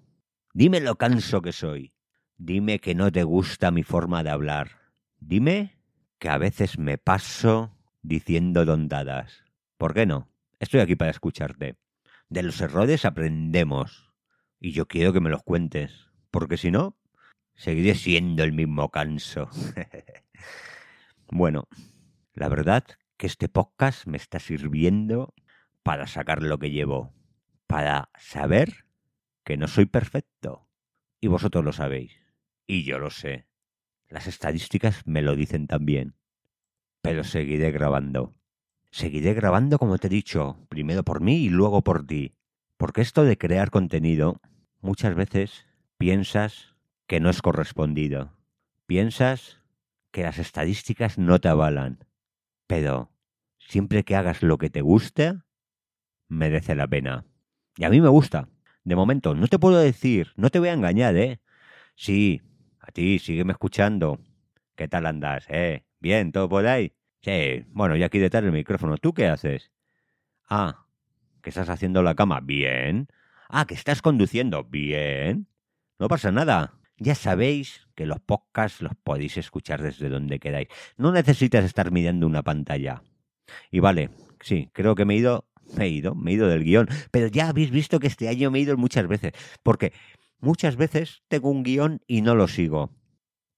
Dime 0.54 0.80
lo 0.80 0.96
canso 0.96 1.42
que 1.42 1.52
soy. 1.52 1.92
Dime 2.36 2.78
que 2.78 2.94
no 2.94 3.10
te 3.10 3.24
gusta 3.24 3.70
mi 3.70 3.82
forma 3.82 4.22
de 4.22 4.30
hablar. 4.30 4.92
Dime 5.18 5.78
que 6.18 6.28
a 6.28 6.38
veces 6.38 6.78
me 6.78 6.98
paso 6.98 7.76
diciendo 8.02 8.64
dondadas. 8.64 9.44
¿Por 9.76 9.94
qué 9.94 10.06
no? 10.06 10.28
Estoy 10.58 10.80
aquí 10.80 10.94
para 10.94 11.10
escucharte. 11.10 11.76
De 12.28 12.42
los 12.42 12.60
errores 12.60 13.04
aprendemos. 13.04 14.12
Y 14.60 14.72
yo 14.72 14.86
quiero 14.86 15.12
que 15.12 15.20
me 15.20 15.30
los 15.30 15.42
cuentes. 15.42 16.10
Porque 16.30 16.56
si 16.56 16.70
no, 16.70 16.99
seguiré 17.60 17.94
siendo 17.94 18.42
el 18.42 18.52
mismo 18.52 18.90
canso. 18.90 19.50
bueno, 21.30 21.68
la 22.32 22.48
verdad 22.48 22.84
que 23.18 23.26
este 23.26 23.50
podcast 23.50 24.06
me 24.06 24.16
está 24.16 24.40
sirviendo 24.40 25.34
para 25.82 26.06
sacar 26.06 26.42
lo 26.42 26.58
que 26.58 26.70
llevo, 26.70 27.12
para 27.66 28.08
saber 28.18 28.86
que 29.44 29.58
no 29.58 29.68
soy 29.68 29.84
perfecto. 29.84 30.70
Y 31.20 31.28
vosotros 31.28 31.62
lo 31.62 31.72
sabéis. 31.74 32.12
Y 32.66 32.84
yo 32.84 32.98
lo 32.98 33.10
sé. 33.10 33.46
Las 34.08 34.26
estadísticas 34.26 35.06
me 35.06 35.20
lo 35.20 35.36
dicen 35.36 35.66
también. 35.66 36.14
Pero 37.02 37.24
seguiré 37.24 37.72
grabando. 37.72 38.34
Seguiré 38.90 39.34
grabando 39.34 39.78
como 39.78 39.98
te 39.98 40.06
he 40.06 40.10
dicho, 40.10 40.66
primero 40.70 41.04
por 41.04 41.20
mí 41.20 41.36
y 41.36 41.50
luego 41.50 41.82
por 41.82 42.06
ti. 42.06 42.38
Porque 42.78 43.02
esto 43.02 43.22
de 43.22 43.36
crear 43.36 43.70
contenido, 43.70 44.40
muchas 44.80 45.14
veces 45.14 45.66
piensas 45.98 46.69
que 47.10 47.18
no 47.18 47.28
es 47.28 47.42
correspondido. 47.42 48.30
Piensas 48.86 49.58
que 50.12 50.22
las 50.22 50.38
estadísticas 50.38 51.18
no 51.18 51.40
te 51.40 51.48
avalan. 51.48 52.06
Pero 52.68 53.10
siempre 53.58 54.04
que 54.04 54.14
hagas 54.14 54.44
lo 54.44 54.58
que 54.58 54.70
te 54.70 54.80
guste, 54.80 55.34
merece 56.28 56.76
la 56.76 56.86
pena. 56.86 57.24
Y 57.76 57.82
a 57.82 57.90
mí 57.90 58.00
me 58.00 58.06
gusta. 58.06 58.48
De 58.84 58.94
momento, 58.94 59.34
no 59.34 59.48
te 59.48 59.58
puedo 59.58 59.78
decir, 59.78 60.32
no 60.36 60.50
te 60.50 60.60
voy 60.60 60.68
a 60.68 60.72
engañar, 60.72 61.16
¿eh? 61.16 61.40
Sí, 61.96 62.42
a 62.78 62.92
ti, 62.92 63.18
sígueme 63.18 63.54
escuchando. 63.54 64.20
¿Qué 64.76 64.86
tal 64.86 65.04
andas, 65.06 65.46
eh? 65.48 65.82
¿Bien? 65.98 66.30
¿Todo 66.30 66.48
por 66.48 66.64
ahí? 66.64 66.92
Sí, 67.22 67.66
bueno, 67.70 67.96
ya 67.96 68.06
aquí 68.06 68.20
detrás 68.20 68.44
del 68.44 68.52
micrófono. 68.52 68.98
¿Tú 68.98 69.14
qué 69.14 69.26
haces? 69.26 69.72
Ah, 70.48 70.86
que 71.42 71.50
estás 71.50 71.70
haciendo 71.70 72.04
la 72.04 72.14
cama. 72.14 72.38
Bien. 72.40 73.08
Ah, 73.48 73.64
que 73.66 73.74
estás 73.74 74.00
conduciendo. 74.00 74.62
Bien. 74.62 75.48
No 75.98 76.06
pasa 76.06 76.30
nada. 76.30 76.79
Ya 77.02 77.14
sabéis 77.14 77.88
que 77.94 78.04
los 78.04 78.20
podcasts 78.20 78.82
los 78.82 78.92
podéis 78.94 79.38
escuchar 79.38 79.80
desde 79.80 80.10
donde 80.10 80.38
queráis. 80.38 80.68
No 80.98 81.12
necesitas 81.12 81.64
estar 81.64 81.90
mirando 81.90 82.26
una 82.26 82.42
pantalla. 82.42 83.02
Y 83.70 83.80
vale, 83.80 84.10
sí, 84.42 84.68
creo 84.74 84.94
que 84.94 85.06
me 85.06 85.14
he 85.14 85.16
ido, 85.16 85.48
me 85.74 85.86
he 85.86 85.88
ido, 85.88 86.14
me 86.14 86.30
he 86.30 86.34
ido 86.34 86.46
del 86.46 86.62
guion. 86.62 86.88
Pero 87.10 87.28
ya 87.28 87.48
habéis 87.48 87.70
visto 87.70 88.00
que 88.00 88.06
este 88.06 88.28
año 88.28 88.50
me 88.50 88.58
he 88.58 88.62
ido 88.62 88.76
muchas 88.76 89.08
veces. 89.08 89.32
Porque 89.62 89.94
muchas 90.40 90.76
veces 90.76 91.22
tengo 91.28 91.50
un 91.50 91.62
guion 91.62 92.02
y 92.06 92.20
no 92.20 92.34
lo 92.34 92.48
sigo. 92.48 92.90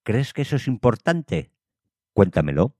¿Crees 0.04 0.32
que 0.32 0.42
eso 0.42 0.54
es 0.54 0.68
importante? 0.68 1.50
Cuéntamelo. 2.12 2.76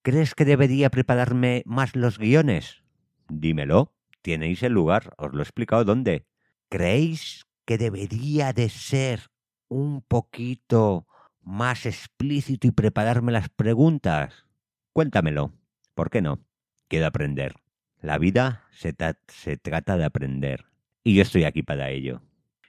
¿Crees 0.00 0.34
que 0.34 0.46
debería 0.46 0.88
prepararme 0.88 1.62
más 1.66 1.94
los 1.94 2.18
guiones? 2.18 2.84
Dímelo. 3.28 3.92
Tenéis 4.22 4.62
el 4.62 4.72
lugar, 4.72 5.12
os 5.18 5.34
lo 5.34 5.40
he 5.40 5.42
explicado 5.42 5.84
dónde. 5.84 6.26
¿Creéis 6.70 7.44
que 7.66 7.76
debería 7.76 8.54
de 8.54 8.70
ser 8.70 9.30
un 9.70 10.02
poquito 10.02 11.06
más 11.40 11.86
explícito 11.86 12.66
y 12.66 12.72
prepararme 12.72 13.32
las 13.32 13.48
preguntas? 13.48 14.44
Cuéntamelo. 14.92 15.54
¿Por 15.94 16.10
qué 16.10 16.20
no? 16.20 16.40
Quiero 16.88 17.06
aprender. 17.06 17.54
La 18.02 18.18
vida 18.18 18.66
se, 18.72 18.94
se, 19.28 19.56
trata 19.56 19.96
de 19.96 20.04
aprender. 20.04 20.66
Y 21.02 21.14
yo 21.14 21.22
estoy 21.22 21.44
aquí 21.44 21.62
para 21.62 21.90
ello. 21.90 22.20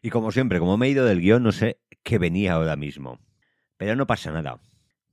Y 0.02 0.10
como 0.10 0.32
siempre, 0.32 0.60
como 0.60 0.78
me 0.78 0.88
he 0.88 0.92
ido 0.92 1.06
del 1.06 1.22
guion, 1.22 1.44
no 1.44 1.52
sé 1.52 1.80
qué 2.04 2.18
venía 2.18 2.54
ahora 2.54 2.76
mismo. 2.76 3.20
Pero 3.78 3.96
no 3.96 4.08
pasa 4.08 4.32
nada. 4.32 4.62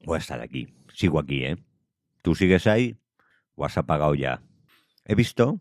Voy 0.05 0.17
a 0.17 0.19
estar 0.21 0.41
aquí. 0.41 0.75
Sigo 0.95 1.19
aquí, 1.19 1.45
¿eh? 1.45 1.57
¿Tú 2.23 2.35
sigues 2.35 2.67
ahí? 2.67 3.01
¿O 3.55 3.65
has 3.65 3.79
apagado 3.79 4.15
ya? 4.15 4.43
He 5.05 5.15
visto 5.15 5.61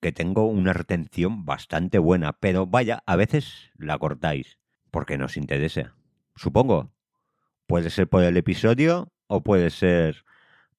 que 0.00 0.12
tengo 0.12 0.46
una 0.46 0.72
retención 0.72 1.44
bastante 1.44 1.98
buena, 1.98 2.32
pero 2.32 2.66
vaya, 2.66 3.02
a 3.06 3.16
veces 3.16 3.70
la 3.76 3.98
cortáis 3.98 4.59
porque 4.90 5.18
nos 5.18 5.36
interesa. 5.36 5.94
supongo. 6.36 6.92
Puede 7.66 7.90
ser 7.90 8.08
por 8.08 8.24
el 8.24 8.36
episodio 8.36 9.12
o 9.28 9.42
puede 9.42 9.70
ser 9.70 10.24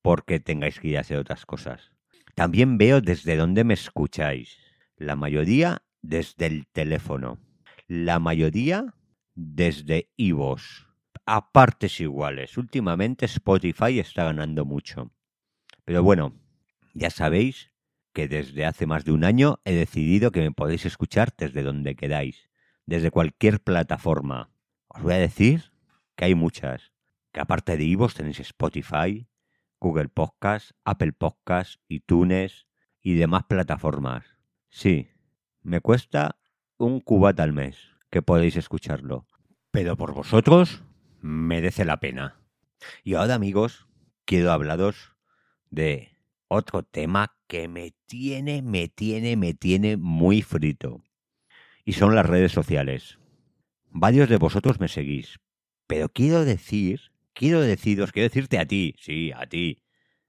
porque 0.02 0.40
tengáis 0.40 0.80
que 0.80 0.90
ir 0.90 0.98
a 0.98 1.02
hacer 1.02 1.18
otras 1.18 1.46
cosas. 1.46 1.92
También 2.36 2.78
veo 2.78 3.02
desde 3.02 3.38
dónde 3.38 3.64
me 3.64 3.74
escucháis. 3.74 4.58
La 4.98 5.16
mayoría 5.16 5.84
desde 6.02 6.48
el 6.48 6.68
teléfono. 6.68 7.40
La 7.88 8.20
mayoría 8.20 8.94
desde 9.36 10.10
iVoox. 10.18 10.88
A 11.26 11.52
partes 11.52 12.02
iguales. 12.02 12.58
Últimamente 12.58 13.26
Spotify 13.26 14.00
está 14.00 14.26
ganando 14.26 14.66
mucho. 14.66 15.12
Pero 15.86 16.04
bueno, 16.04 16.34
ya 16.94 17.10
sabéis 17.10 17.72
que 18.14 18.28
desde 18.28 18.66
hace 18.66 18.86
más 18.86 19.06
de 19.06 19.12
un 19.12 19.24
año 19.24 19.62
he 19.64 19.74
decidido 19.74 20.32
que 20.32 20.42
me 20.42 20.52
podéis 20.52 20.86
escuchar 20.86 21.34
desde 21.38 21.64
donde 21.64 21.96
queráis, 21.96 22.50
desde 22.86 23.12
cualquier 23.12 23.62
plataforma. 23.62 24.50
Os 24.88 25.02
voy 25.02 25.14
a 25.14 25.18
decir 25.18 25.72
que 26.16 26.26
hay 26.26 26.36
muchas, 26.36 26.94
que 27.32 27.40
aparte 27.40 27.78
de 27.78 27.86
iVoox 27.86 28.16
tenéis 28.16 28.40
Spotify, 28.40 29.28
Google 29.80 30.10
Podcast, 30.10 30.72
Apple 30.84 31.14
Podcast, 31.14 31.82
iTunes 31.88 32.68
y 33.02 33.16
demás 33.16 33.44
plataformas. 33.46 34.26
Sí, 34.70 35.10
me 35.62 35.82
cuesta 35.82 36.38
un 36.78 37.00
cubata 37.00 37.44
al 37.44 37.54
mes 37.54 37.78
que 38.10 38.22
podéis 38.22 38.58
escucharlo, 38.58 39.26
pero 39.72 39.98
por 39.98 40.14
vosotros 40.14 40.84
merece 41.22 41.86
la 41.86 42.00
pena. 42.00 42.40
Y 43.04 43.14
ahora 43.14 43.36
amigos, 43.36 43.88
quiero 44.26 44.52
hablaros 44.52 45.16
de 45.70 46.18
otro 46.48 46.84
tema 46.84 47.36
que 47.48 47.68
me 47.68 47.94
tiene, 48.08 48.62
me 48.62 48.88
tiene, 48.88 49.38
me 49.38 49.54
tiene 49.54 49.98
muy 49.98 50.42
frito. 50.42 51.02
Y 51.86 51.94
son 51.94 52.16
las 52.16 52.26
redes 52.26 52.52
sociales. 52.52 53.20
Varios 53.90 54.30
de 54.30 54.38
vosotros 54.38 54.80
me 54.80 54.88
seguís, 54.88 55.40
pero 55.88 56.10
quiero 56.10 56.46
decir 56.46 57.12
quiero 57.34 57.62
deciros, 57.62 58.12
quiero 58.12 58.30
decirte 58.30 58.60
a 58.60 58.66
ti, 58.66 58.96
sí, 59.00 59.32
a 59.36 59.46
ti, 59.48 59.84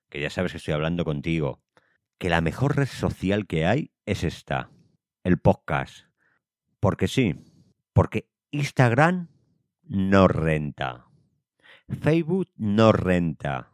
que 0.08 0.20
ya 0.20 0.30
sabes 0.30 0.52
que 0.52 0.58
estoy 0.58 0.74
hablando 0.74 1.04
contigo, 1.04 1.62
que 2.18 2.28
la 2.28 2.40
mejor 2.40 2.76
red 2.76 2.86
social 2.86 3.46
que 3.46 3.66
hay 3.66 3.92
es 4.06 4.24
esta, 4.24 4.70
el 5.24 5.38
podcast. 5.38 6.06
Porque 6.80 7.08
sí, 7.08 7.34
porque 7.92 8.28
Instagram 8.50 9.28
no 9.82 10.28
renta. 10.28 11.06
Facebook 11.88 12.48
no 12.56 12.92
renta. 12.92 13.72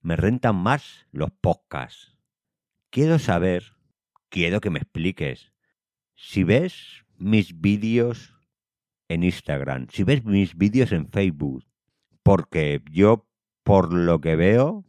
Me 0.00 0.16
rentan 0.16 0.56
más 0.56 1.06
los 1.10 1.30
podcasts. 1.30 2.16
Quiero 2.90 3.18
saber, 3.18 3.74
quiero 4.28 4.60
que 4.60 4.70
me 4.70 4.78
expliques, 4.78 5.52
si 6.20 6.42
ves 6.42 7.06
mis 7.16 7.60
vídeos 7.60 8.34
en 9.08 9.22
Instagram, 9.22 9.86
si 9.90 10.02
ves 10.02 10.24
mis 10.24 10.56
vídeos 10.56 10.90
en 10.90 11.08
Facebook, 11.08 11.64
porque 12.24 12.82
yo, 12.90 13.28
por 13.62 13.92
lo 13.92 14.20
que 14.20 14.34
veo, 14.34 14.84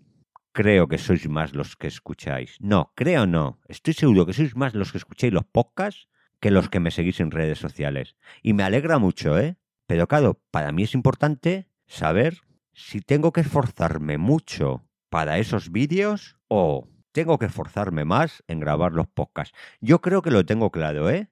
creo 0.51 0.87
que 0.87 0.97
sois 0.97 1.29
más 1.29 1.53
los 1.53 1.75
que 1.75 1.85
escucháis. 1.85 2.57
No, 2.59 2.91
creo 2.95 3.27
no. 3.27 3.59
Estoy 3.67 3.93
seguro 3.93 4.25
que 4.25 4.33
sois 4.33 4.55
más 4.55 4.73
los 4.73 4.91
que 4.91 4.97
escucháis 4.97 5.31
los 5.31 5.45
podcasts 5.45 6.09
que 6.41 6.51
los 6.51 6.67
que 6.67 6.79
me 6.79 6.89
seguís 6.89 7.19
en 7.19 7.31
redes 7.31 7.59
sociales. 7.59 8.15
Y 8.41 8.53
me 8.53 8.63
alegra 8.63 8.97
mucho, 8.97 9.37
¿eh? 9.37 9.57
Pero 9.85 10.07
claro, 10.07 10.41
para 10.49 10.71
mí 10.71 10.83
es 10.83 10.95
importante 10.95 11.69
saber 11.85 12.39
si 12.73 13.01
tengo 13.01 13.31
que 13.33 13.41
esforzarme 13.41 14.17
mucho 14.17 14.87
para 15.09 15.37
esos 15.37 15.71
vídeos 15.71 16.37
o 16.47 16.87
tengo 17.11 17.37
que 17.39 17.47
esforzarme 17.47 18.05
más 18.05 18.43
en 18.47 18.59
grabar 18.59 18.93
los 18.93 19.07
podcasts. 19.07 19.57
Yo 19.81 20.01
creo 20.01 20.21
que 20.21 20.31
lo 20.31 20.45
tengo 20.45 20.71
claro, 20.71 21.09
¿eh? 21.09 21.29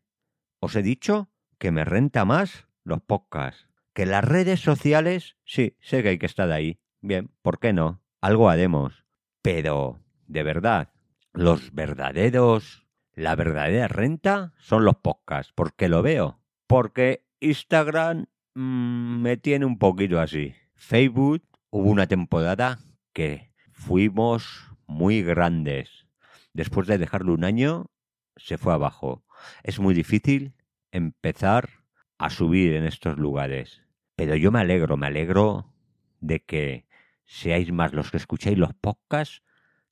Os 0.59 0.75
he 0.75 0.81
dicho 0.81 1.29
que 1.57 1.71
me 1.71 1.85
renta 1.85 2.25
más 2.25 2.67
los 2.83 3.01
podcasts. 3.01 3.67
Que 3.93 4.05
las 4.05 4.23
redes 4.23 4.59
sociales, 4.59 5.37
sí, 5.43 5.75
sé 5.79 6.03
que 6.03 6.09
hay 6.09 6.19
que 6.19 6.25
estar 6.25 6.51
ahí. 6.51 6.79
Bien, 7.01 7.31
¿por 7.41 7.59
qué 7.59 7.73
no? 7.73 8.01
Algo 8.21 8.49
haremos. 8.49 9.05
Pero, 9.41 9.99
de 10.27 10.43
verdad, 10.43 10.93
los 11.33 11.73
verdaderos, 11.73 12.87
la 13.13 13.35
verdadera 13.35 13.87
renta 13.87 14.53
son 14.59 14.85
los 14.85 14.97
podcasts. 14.97 15.53
¿Por 15.53 15.73
qué 15.73 15.89
lo 15.89 16.01
veo? 16.01 16.39
Porque 16.67 17.25
Instagram 17.39 18.25
mmm, 18.55 19.21
me 19.21 19.37
tiene 19.37 19.65
un 19.65 19.77
poquito 19.77 20.19
así. 20.19 20.53
Facebook 20.75 21.43
hubo 21.69 21.89
una 21.89 22.07
temporada 22.07 22.79
que 23.13 23.51
fuimos 23.71 24.66
muy 24.87 25.21
grandes. 25.21 26.07
Después 26.53 26.87
de 26.87 26.97
dejarlo 26.97 27.33
un 27.33 27.43
año, 27.43 27.91
se 28.35 28.57
fue 28.57 28.73
abajo. 28.73 29.23
Es 29.63 29.79
muy 29.79 29.93
difícil 29.93 30.53
empezar 30.91 31.69
a 32.17 32.29
subir 32.29 32.73
en 32.73 32.85
estos 32.85 33.17
lugares. 33.17 33.83
Pero 34.15 34.35
yo 34.35 34.51
me 34.51 34.59
alegro, 34.59 34.97
me 34.97 35.07
alegro 35.07 35.73
de 36.19 36.43
que 36.43 36.87
seáis 37.25 37.71
más 37.71 37.93
los 37.93 38.09
que 38.09 38.17
escucháis 38.17 38.57
los 38.57 38.73
podcasts 38.73 39.43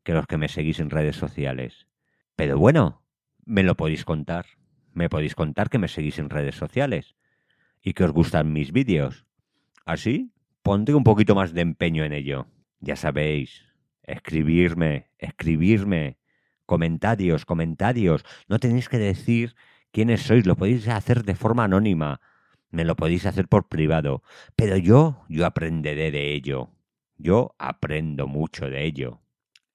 que 0.04 0.14
los 0.14 0.28
que 0.28 0.38
me 0.38 0.48
seguís 0.48 0.80
en 0.80 0.90
redes 0.90 1.16
sociales. 1.16 1.88
Pero 2.36 2.58
bueno, 2.58 3.04
me 3.46 3.64
lo 3.64 3.76
podéis 3.76 4.06
contar. 4.06 4.46
Me 4.94 5.10
podéis 5.10 5.36
contar 5.36 5.70
que 5.70 5.80
me 5.80 5.88
seguís 5.88 6.20
en 6.20 6.30
redes 6.30 6.56
sociales 6.56 7.16
y 7.82 7.94
que 7.94 8.04
os 8.04 8.12
gustan 8.12 8.54
mis 8.54 8.72
vídeos. 8.72 9.26
Así 9.86 10.32
pondré 10.64 10.96
un 10.96 11.04
poquito 11.04 11.36
más 11.36 11.54
de 11.54 11.62
empeño 11.62 12.04
en 12.04 12.14
ello. 12.14 12.48
Ya 12.80 12.96
sabéis, 12.96 13.65
escribirme, 14.08 15.12
escribirme, 15.18 16.18
comentarios, 16.66 17.46
comentarios. 17.46 18.24
No 18.48 18.60
tenéis 18.60 18.90
que 18.90 18.98
decir 18.98 19.56
quiénes 19.92 20.22
sois, 20.22 20.46
lo 20.46 20.56
podéis 20.56 20.88
hacer 20.88 21.24
de 21.24 21.36
forma 21.36 21.66
anónima 21.66 22.22
me 22.76 22.84
lo 22.84 22.96
podéis 22.96 23.26
hacer 23.26 23.48
por 23.48 23.68
privado, 23.70 24.22
pero 24.56 24.76
yo, 24.76 25.24
yo 25.30 25.46
aprenderé 25.46 26.12
de 26.12 26.34
ello. 26.34 26.72
Yo 27.18 27.56
aprendo 27.58 28.28
mucho 28.28 28.70
de 28.70 28.86
ello. 28.86 29.22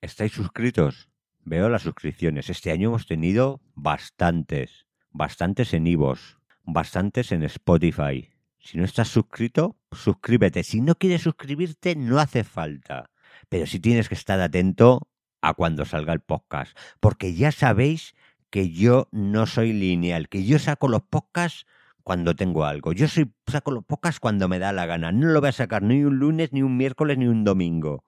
¿Estáis 0.02 0.32
suscritos? 0.32 1.08
Veo 1.42 1.70
las 1.70 1.82
suscripciones. 1.82 2.50
Este 2.50 2.70
año 2.70 2.90
hemos 2.90 3.06
tenido 3.06 3.62
bastantes. 3.74 4.86
Bastantes 5.10 5.72
en 5.72 5.86
Ivos, 5.86 6.38
bastantes 6.62 7.32
en 7.32 7.42
Spotify. 7.44 8.28
Si 8.58 8.76
no 8.76 8.84
estás 8.84 9.08
suscrito, 9.08 9.78
suscríbete. 9.90 10.62
Si 10.62 10.82
no 10.82 10.94
quieres 10.94 11.22
suscribirte, 11.22 11.96
no 11.96 12.18
hace 12.18 12.44
falta. 12.44 13.10
Pero 13.50 13.66
sí 13.66 13.80
tienes 13.80 14.08
que 14.08 14.14
estar 14.14 14.40
atento 14.40 15.06
a 15.42 15.52
cuando 15.52 15.84
salga 15.84 16.14
el 16.14 16.20
podcast. 16.20 16.74
Porque 17.00 17.34
ya 17.34 17.52
sabéis 17.52 18.14
que 18.48 18.70
yo 18.70 19.08
no 19.12 19.46
soy 19.46 19.74
lineal, 19.74 20.28
que 20.28 20.44
yo 20.44 20.58
saco 20.58 20.88
los 20.88 21.02
podcasts 21.02 21.66
cuando 22.02 22.34
tengo 22.34 22.64
algo. 22.64 22.92
Yo 22.92 23.08
soy, 23.08 23.30
saco 23.46 23.72
los 23.72 23.84
pocas 23.84 24.20
cuando 24.20 24.48
me 24.48 24.58
da 24.58 24.72
la 24.72 24.86
gana. 24.86 25.12
No 25.12 25.26
lo 25.28 25.40
voy 25.40 25.50
a 25.50 25.52
sacar 25.52 25.82
ni 25.82 26.02
un 26.04 26.18
lunes, 26.18 26.52
ni 26.52 26.62
un 26.62 26.76
miércoles, 26.76 27.18
ni 27.18 27.26
un 27.26 27.44
domingo. 27.44 28.04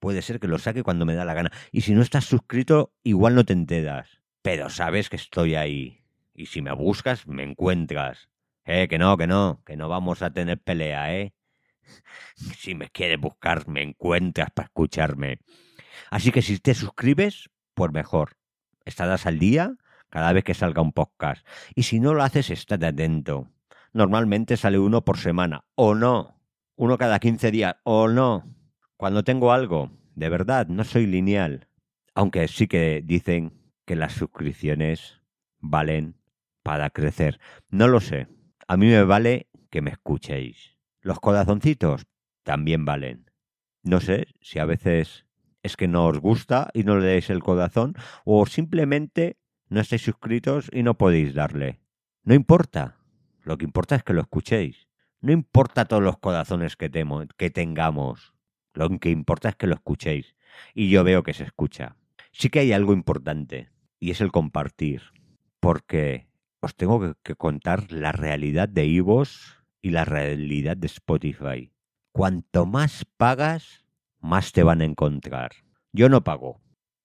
Puede 0.00 0.22
ser 0.22 0.40
que 0.40 0.48
lo 0.48 0.58
saque 0.58 0.82
cuando 0.82 1.06
me 1.06 1.14
da 1.14 1.24
la 1.24 1.34
gana. 1.34 1.52
Y 1.72 1.82
si 1.82 1.94
no 1.94 2.02
estás 2.02 2.24
suscrito, 2.24 2.92
igual 3.02 3.34
no 3.34 3.44
te 3.44 3.52
enteras. 3.52 4.20
Pero 4.42 4.70
sabes 4.70 5.08
que 5.08 5.16
estoy 5.16 5.54
ahí. 5.54 6.02
Y 6.34 6.46
si 6.46 6.62
me 6.62 6.72
buscas, 6.72 7.26
me 7.26 7.42
encuentras. 7.42 8.28
Eh, 8.64 8.88
que 8.88 8.98
no, 8.98 9.16
que 9.16 9.26
no, 9.26 9.62
que 9.64 9.76
no 9.76 9.88
vamos 9.88 10.22
a 10.22 10.32
tener 10.32 10.58
pelea, 10.60 11.14
eh. 11.14 11.32
Si 12.34 12.74
me 12.74 12.88
quieres 12.88 13.20
buscar, 13.20 13.68
me 13.68 13.82
encuentras 13.82 14.50
para 14.50 14.66
escucharme. 14.66 15.40
Así 16.10 16.32
que 16.32 16.42
si 16.42 16.58
te 16.58 16.74
suscribes, 16.74 17.50
pues 17.74 17.92
mejor. 17.92 18.36
Estarás 18.84 19.26
al 19.26 19.38
día 19.38 19.76
cada 20.08 20.32
vez 20.32 20.44
que 20.44 20.54
salga 20.54 20.82
un 20.82 20.92
podcast. 20.92 21.46
Y 21.74 21.84
si 21.84 22.00
no 22.00 22.14
lo 22.14 22.22
haces, 22.22 22.50
estate 22.50 22.86
atento. 22.86 23.48
Normalmente 23.92 24.56
sale 24.56 24.78
uno 24.78 25.04
por 25.04 25.18
semana, 25.18 25.64
o 25.74 25.94
no. 25.94 26.40
Uno 26.76 26.98
cada 26.98 27.18
15 27.18 27.50
días, 27.50 27.76
o 27.84 28.08
no. 28.08 28.44
Cuando 28.96 29.24
tengo 29.24 29.52
algo, 29.52 29.90
de 30.14 30.28
verdad, 30.28 30.66
no 30.66 30.84
soy 30.84 31.06
lineal. 31.06 31.68
Aunque 32.14 32.46
sí 32.48 32.66
que 32.66 33.02
dicen 33.04 33.52
que 33.86 33.96
las 33.96 34.12
suscripciones 34.12 35.20
valen 35.58 36.16
para 36.62 36.90
crecer. 36.90 37.40
No 37.68 37.88
lo 37.88 38.00
sé. 38.00 38.28
A 38.68 38.76
mí 38.76 38.86
me 38.86 39.02
vale 39.04 39.48
que 39.70 39.82
me 39.82 39.90
escuchéis. 39.90 40.76
Los 41.00 41.20
corazoncitos 41.20 42.06
también 42.42 42.84
valen. 42.84 43.30
No 43.82 44.00
sé 44.00 44.28
si 44.40 44.58
a 44.58 44.64
veces 44.64 45.26
es 45.62 45.76
que 45.76 45.88
no 45.88 46.06
os 46.06 46.18
gusta 46.18 46.70
y 46.74 46.84
no 46.84 46.98
le 46.98 47.06
deis 47.06 47.30
el 47.30 47.42
corazón 47.42 47.94
o 48.24 48.44
simplemente 48.46 49.38
no 49.68 49.80
estáis 49.80 50.02
suscritos 50.02 50.68
y 50.72 50.82
no 50.82 50.98
podéis 50.98 51.34
darle. 51.34 51.80
No 52.24 52.34
importa. 52.34 52.96
Lo 53.42 53.56
que 53.56 53.64
importa 53.64 53.96
es 53.96 54.02
que 54.02 54.12
lo 54.12 54.20
escuchéis. 54.20 54.88
No 55.20 55.32
importa 55.32 55.84
todos 55.84 56.02
los 56.02 56.18
corazones 56.18 56.76
que, 56.76 56.90
que 57.36 57.50
tengamos. 57.50 58.34
Lo 58.74 58.88
que 58.98 59.10
importa 59.10 59.50
es 59.50 59.56
que 59.56 59.66
lo 59.66 59.74
escuchéis. 59.74 60.34
Y 60.74 60.90
yo 60.90 61.04
veo 61.04 61.22
que 61.22 61.34
se 61.34 61.44
escucha. 61.44 61.96
Sí 62.32 62.50
que 62.50 62.60
hay 62.60 62.72
algo 62.72 62.92
importante. 62.92 63.70
Y 63.98 64.10
es 64.10 64.20
el 64.20 64.32
compartir. 64.32 65.02
Porque 65.60 66.28
os 66.60 66.74
tengo 66.74 67.14
que, 67.22 67.34
contar 67.34 67.90
la 67.90 68.12
realidad 68.12 68.68
de 68.68 68.86
Ivos 68.86 69.59
y 69.82 69.90
la 69.90 70.04
realidad 70.04 70.76
de 70.76 70.86
Spotify. 70.86 71.72
Cuanto 72.12 72.66
más 72.66 73.04
pagas, 73.16 73.84
más 74.18 74.52
te 74.52 74.62
van 74.62 74.80
a 74.80 74.84
encontrar. 74.84 75.52
Yo 75.92 76.08
no 76.08 76.24
pago. 76.24 76.60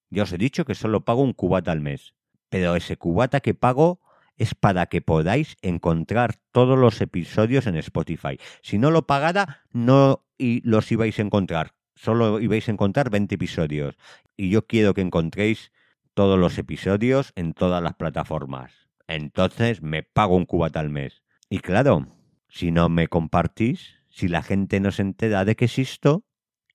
Ya 0.10 0.24
os 0.24 0.34
he 0.34 0.38
dicho 0.38 0.66
que 0.66 0.76
solo 0.76 1.06
pago 1.06 1.22
un 1.22 1.34
cubata 1.34 1.72
al 1.72 1.82
mes 1.82 2.16
pero 2.56 2.78
ese 2.78 2.96
cubata 2.96 3.42
que 3.42 3.54
pago 3.54 4.00
es 4.38 4.56
para 4.56 4.86
que 4.86 5.02
podáis 5.02 5.58
encontrar 5.62 6.36
todos 6.52 6.78
los 6.78 7.02
episodios 7.02 7.68
en 7.68 7.76
Spotify. 7.76 8.40
Si 8.62 8.78
no 8.78 8.92
lo 8.92 9.08
pagara, 9.08 9.64
no 9.72 10.26
los 10.38 10.90
ibais 10.90 11.20
a 11.20 11.22
encontrar. 11.22 11.74
Solo 11.96 12.40
ibais 12.40 12.70
a 12.70 12.72
encontrar 12.72 13.10
20 13.10 13.36
episodios. 13.36 13.98
Y 14.38 14.52
yo 14.52 14.68
quiero 14.68 14.94
que 14.94 15.02
encontréis 15.02 15.74
todos 16.14 16.40
los 16.40 16.58
episodios 16.58 17.34
en 17.36 17.54
todas 17.54 17.84
las 17.84 17.96
plataformas. 17.96 18.72
Entonces 19.08 19.82
me 19.82 20.04
pago 20.04 20.38
un 20.38 20.46
cubata 20.46 20.80
al 20.80 20.90
mes. 20.90 21.24
Y 21.50 21.60
claro, 21.60 22.08
si 22.56 22.72
no 22.72 22.88
me 22.88 23.10
compartís, 23.10 23.96
si 24.08 24.30
la 24.30 24.42
gente 24.42 24.80
no 24.80 24.92
se 24.92 25.02
entera 25.02 25.44
de 25.44 25.58
que 25.58 25.66
existo, 25.66 26.24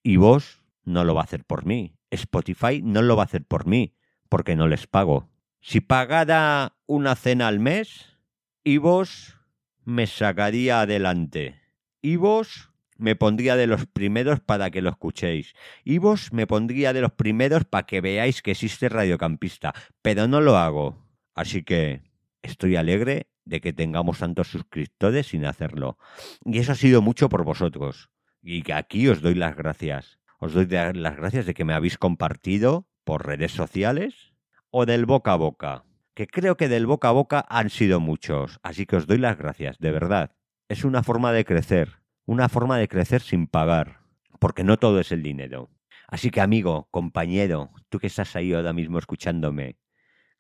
y 0.02 0.16
vos 0.16 0.62
no 0.84 1.04
lo 1.04 1.14
va 1.14 1.22
a 1.22 1.24
hacer 1.24 1.46
por 1.46 1.64
mí. 1.64 1.96
Spotify 2.10 2.82
no 2.82 3.00
lo 3.00 3.16
va 3.16 3.22
a 3.22 3.24
hacer 3.24 3.46
por 3.46 3.66
mí, 3.66 3.94
porque 4.28 4.56
no 4.56 4.68
les 4.68 4.86
pago. 4.86 5.30
Si 5.62 5.80
pagara 5.80 6.76
una 6.84 7.16
cena 7.16 7.48
al 7.48 7.60
mes, 7.60 8.18
y 8.62 8.76
vos 8.76 9.38
me 9.82 10.06
sacaría 10.06 10.82
adelante. 10.82 11.58
Y 12.02 12.16
vos 12.16 12.70
me 12.98 13.16
pondría 13.16 13.56
de 13.56 13.66
los 13.66 13.86
primeros 13.86 14.40
para 14.40 14.70
que 14.70 14.82
lo 14.82 14.90
escuchéis. 14.90 15.54
Y 15.82 15.96
vos 15.96 16.30
me 16.34 16.46
pondría 16.46 16.92
de 16.92 17.00
los 17.00 17.12
primeros 17.12 17.64
para 17.64 17.86
que 17.86 18.02
veáis 18.02 18.42
que 18.42 18.50
existe 18.50 18.90
Radiocampista. 18.90 19.72
Pero 20.02 20.28
no 20.28 20.42
lo 20.42 20.58
hago. 20.58 21.06
Así 21.34 21.62
que 21.62 22.02
estoy 22.42 22.76
alegre 22.76 23.30
de 23.50 23.60
que 23.60 23.72
tengamos 23.72 24.20
tantos 24.20 24.48
suscriptores 24.48 25.26
sin 25.26 25.44
hacerlo. 25.44 25.98
Y 26.44 26.60
eso 26.60 26.72
ha 26.72 26.76
sido 26.76 27.02
mucho 27.02 27.28
por 27.28 27.42
vosotros. 27.44 28.10
Y 28.40 28.62
que 28.62 28.72
aquí 28.72 29.08
os 29.08 29.20
doy 29.20 29.34
las 29.34 29.56
gracias. 29.56 30.20
Os 30.38 30.54
doy 30.54 30.66
las 30.66 31.16
gracias 31.16 31.46
de 31.46 31.52
que 31.52 31.64
me 31.64 31.74
habéis 31.74 31.98
compartido 31.98 32.86
por 33.04 33.26
redes 33.26 33.50
sociales 33.50 34.32
o 34.70 34.86
del 34.86 35.04
boca 35.04 35.32
a 35.32 35.36
boca. 35.36 35.84
Que 36.14 36.28
creo 36.28 36.56
que 36.56 36.68
del 36.68 36.86
boca 36.86 37.08
a 37.08 37.12
boca 37.12 37.44
han 37.48 37.70
sido 37.70 37.98
muchos. 37.98 38.60
Así 38.62 38.86
que 38.86 38.96
os 38.96 39.08
doy 39.08 39.18
las 39.18 39.36
gracias, 39.36 39.78
de 39.78 39.90
verdad. 39.90 40.36
Es 40.68 40.84
una 40.84 41.02
forma 41.02 41.32
de 41.32 41.44
crecer. 41.44 41.98
Una 42.26 42.48
forma 42.48 42.78
de 42.78 42.86
crecer 42.86 43.20
sin 43.20 43.48
pagar. 43.48 43.98
Porque 44.38 44.62
no 44.62 44.78
todo 44.78 45.00
es 45.00 45.10
el 45.10 45.24
dinero. 45.24 45.70
Así 46.06 46.30
que 46.30 46.40
amigo, 46.40 46.88
compañero, 46.92 47.72
tú 47.88 47.98
que 47.98 48.06
estás 48.06 48.36
ahí 48.36 48.52
ahora 48.52 48.72
mismo 48.72 48.98
escuchándome, 48.98 49.76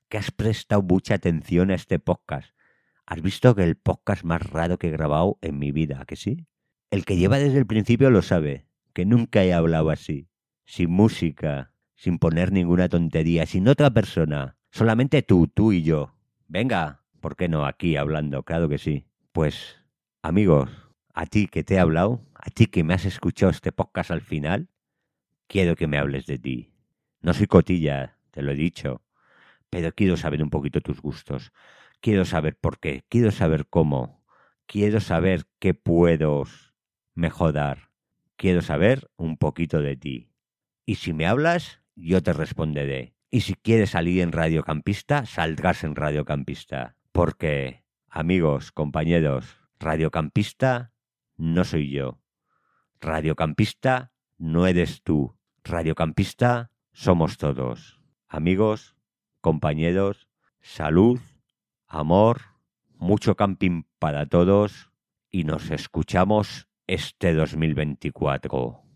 que 0.08 0.18
has 0.18 0.30
prestado 0.30 0.82
mucha 0.82 1.14
atención 1.14 1.70
a 1.70 1.74
este 1.74 1.98
podcast, 1.98 2.54
has 3.10 3.22
visto 3.22 3.56
que 3.56 3.64
el 3.64 3.74
podcast 3.74 4.22
más 4.22 4.40
raro 4.40 4.78
que 4.78 4.86
he 4.86 4.92
grabado 4.92 5.36
en 5.42 5.58
mi 5.58 5.72
vida, 5.72 6.04
que 6.06 6.14
sí? 6.14 6.46
El 6.92 7.04
que 7.04 7.16
lleva 7.16 7.40
desde 7.40 7.58
el 7.58 7.66
principio 7.66 8.08
lo 8.08 8.22
sabe, 8.22 8.68
que 8.94 9.04
nunca 9.04 9.42
he 9.42 9.52
hablado 9.52 9.90
así, 9.90 10.28
sin 10.64 10.92
música, 10.92 11.72
sin 11.96 12.20
poner 12.20 12.52
ninguna 12.52 12.88
tontería, 12.88 13.46
sin 13.46 13.66
otra 13.66 13.90
persona, 13.90 14.56
solamente 14.70 15.22
tú, 15.22 15.48
tú 15.48 15.72
y 15.72 15.82
yo. 15.82 16.14
Venga, 16.46 17.02
¿por 17.18 17.34
qué 17.34 17.48
no 17.48 17.66
aquí 17.66 17.96
hablando? 17.96 18.44
Claro 18.44 18.68
que 18.68 18.78
sí. 18.78 19.08
Pues, 19.32 19.76
amigos, 20.22 20.70
a 21.12 21.26
ti 21.26 21.48
que 21.48 21.64
te 21.64 21.74
he 21.74 21.78
hablado, 21.80 22.24
a 22.34 22.48
ti 22.50 22.66
que 22.66 22.84
me 22.84 22.94
has 22.94 23.06
escuchado 23.06 23.50
este 23.50 23.72
podcast 23.72 24.12
al 24.12 24.20
final, 24.20 24.68
quiero 25.48 25.74
que 25.74 25.88
me 25.88 25.98
hables 25.98 26.26
de 26.26 26.38
ti. 26.38 26.72
No 27.22 27.34
soy 27.34 27.48
cotilla, 27.48 28.18
te 28.30 28.40
lo 28.42 28.52
he 28.52 28.54
dicho, 28.54 29.02
pero 29.68 29.92
quiero 29.92 30.16
saber 30.16 30.44
un 30.44 30.50
poquito 30.50 30.80
tus 30.80 31.00
gustos. 31.02 31.50
Quiero 32.00 32.24
saber 32.24 32.56
por 32.56 32.78
qué, 32.78 33.04
quiero 33.08 33.30
saber 33.30 33.66
cómo, 33.66 34.24
quiero 34.66 35.00
saber 35.00 35.44
qué 35.58 35.74
puedo 35.74 36.44
mejorar. 37.14 37.90
Quiero 38.36 38.62
saber 38.62 39.10
un 39.16 39.36
poquito 39.36 39.82
de 39.82 39.96
ti. 39.96 40.32
Y 40.86 40.94
si 40.94 41.12
me 41.12 41.26
hablas, 41.26 41.82
yo 41.94 42.22
te 42.22 42.32
responderé. 42.32 43.14
Y 43.30 43.42
si 43.42 43.54
quieres 43.54 43.90
salir 43.90 44.22
en 44.22 44.32
Radiocampista, 44.32 45.26
saldrás 45.26 45.84
en 45.84 45.94
Radiocampista. 45.94 46.96
Porque, 47.12 47.84
amigos, 48.08 48.72
compañeros, 48.72 49.58
Radiocampista 49.78 50.92
no 51.36 51.64
soy 51.64 51.90
yo. 51.90 52.18
Radiocampista 53.00 54.12
no 54.38 54.66
eres 54.66 55.02
tú. 55.02 55.36
Radiocampista 55.64 56.70
somos 56.92 57.36
todos. 57.36 58.00
Amigos, 58.26 58.96
compañeros, 59.40 60.28
salud, 60.60 61.20
amor, 61.90 62.42
mucho 62.96 63.34
camping 63.34 63.82
para 63.98 64.24
todos 64.26 64.90
y 65.28 65.44
nos 65.44 65.70
escuchamos 65.70 66.68
este 66.86 67.34
2024. 67.34 68.89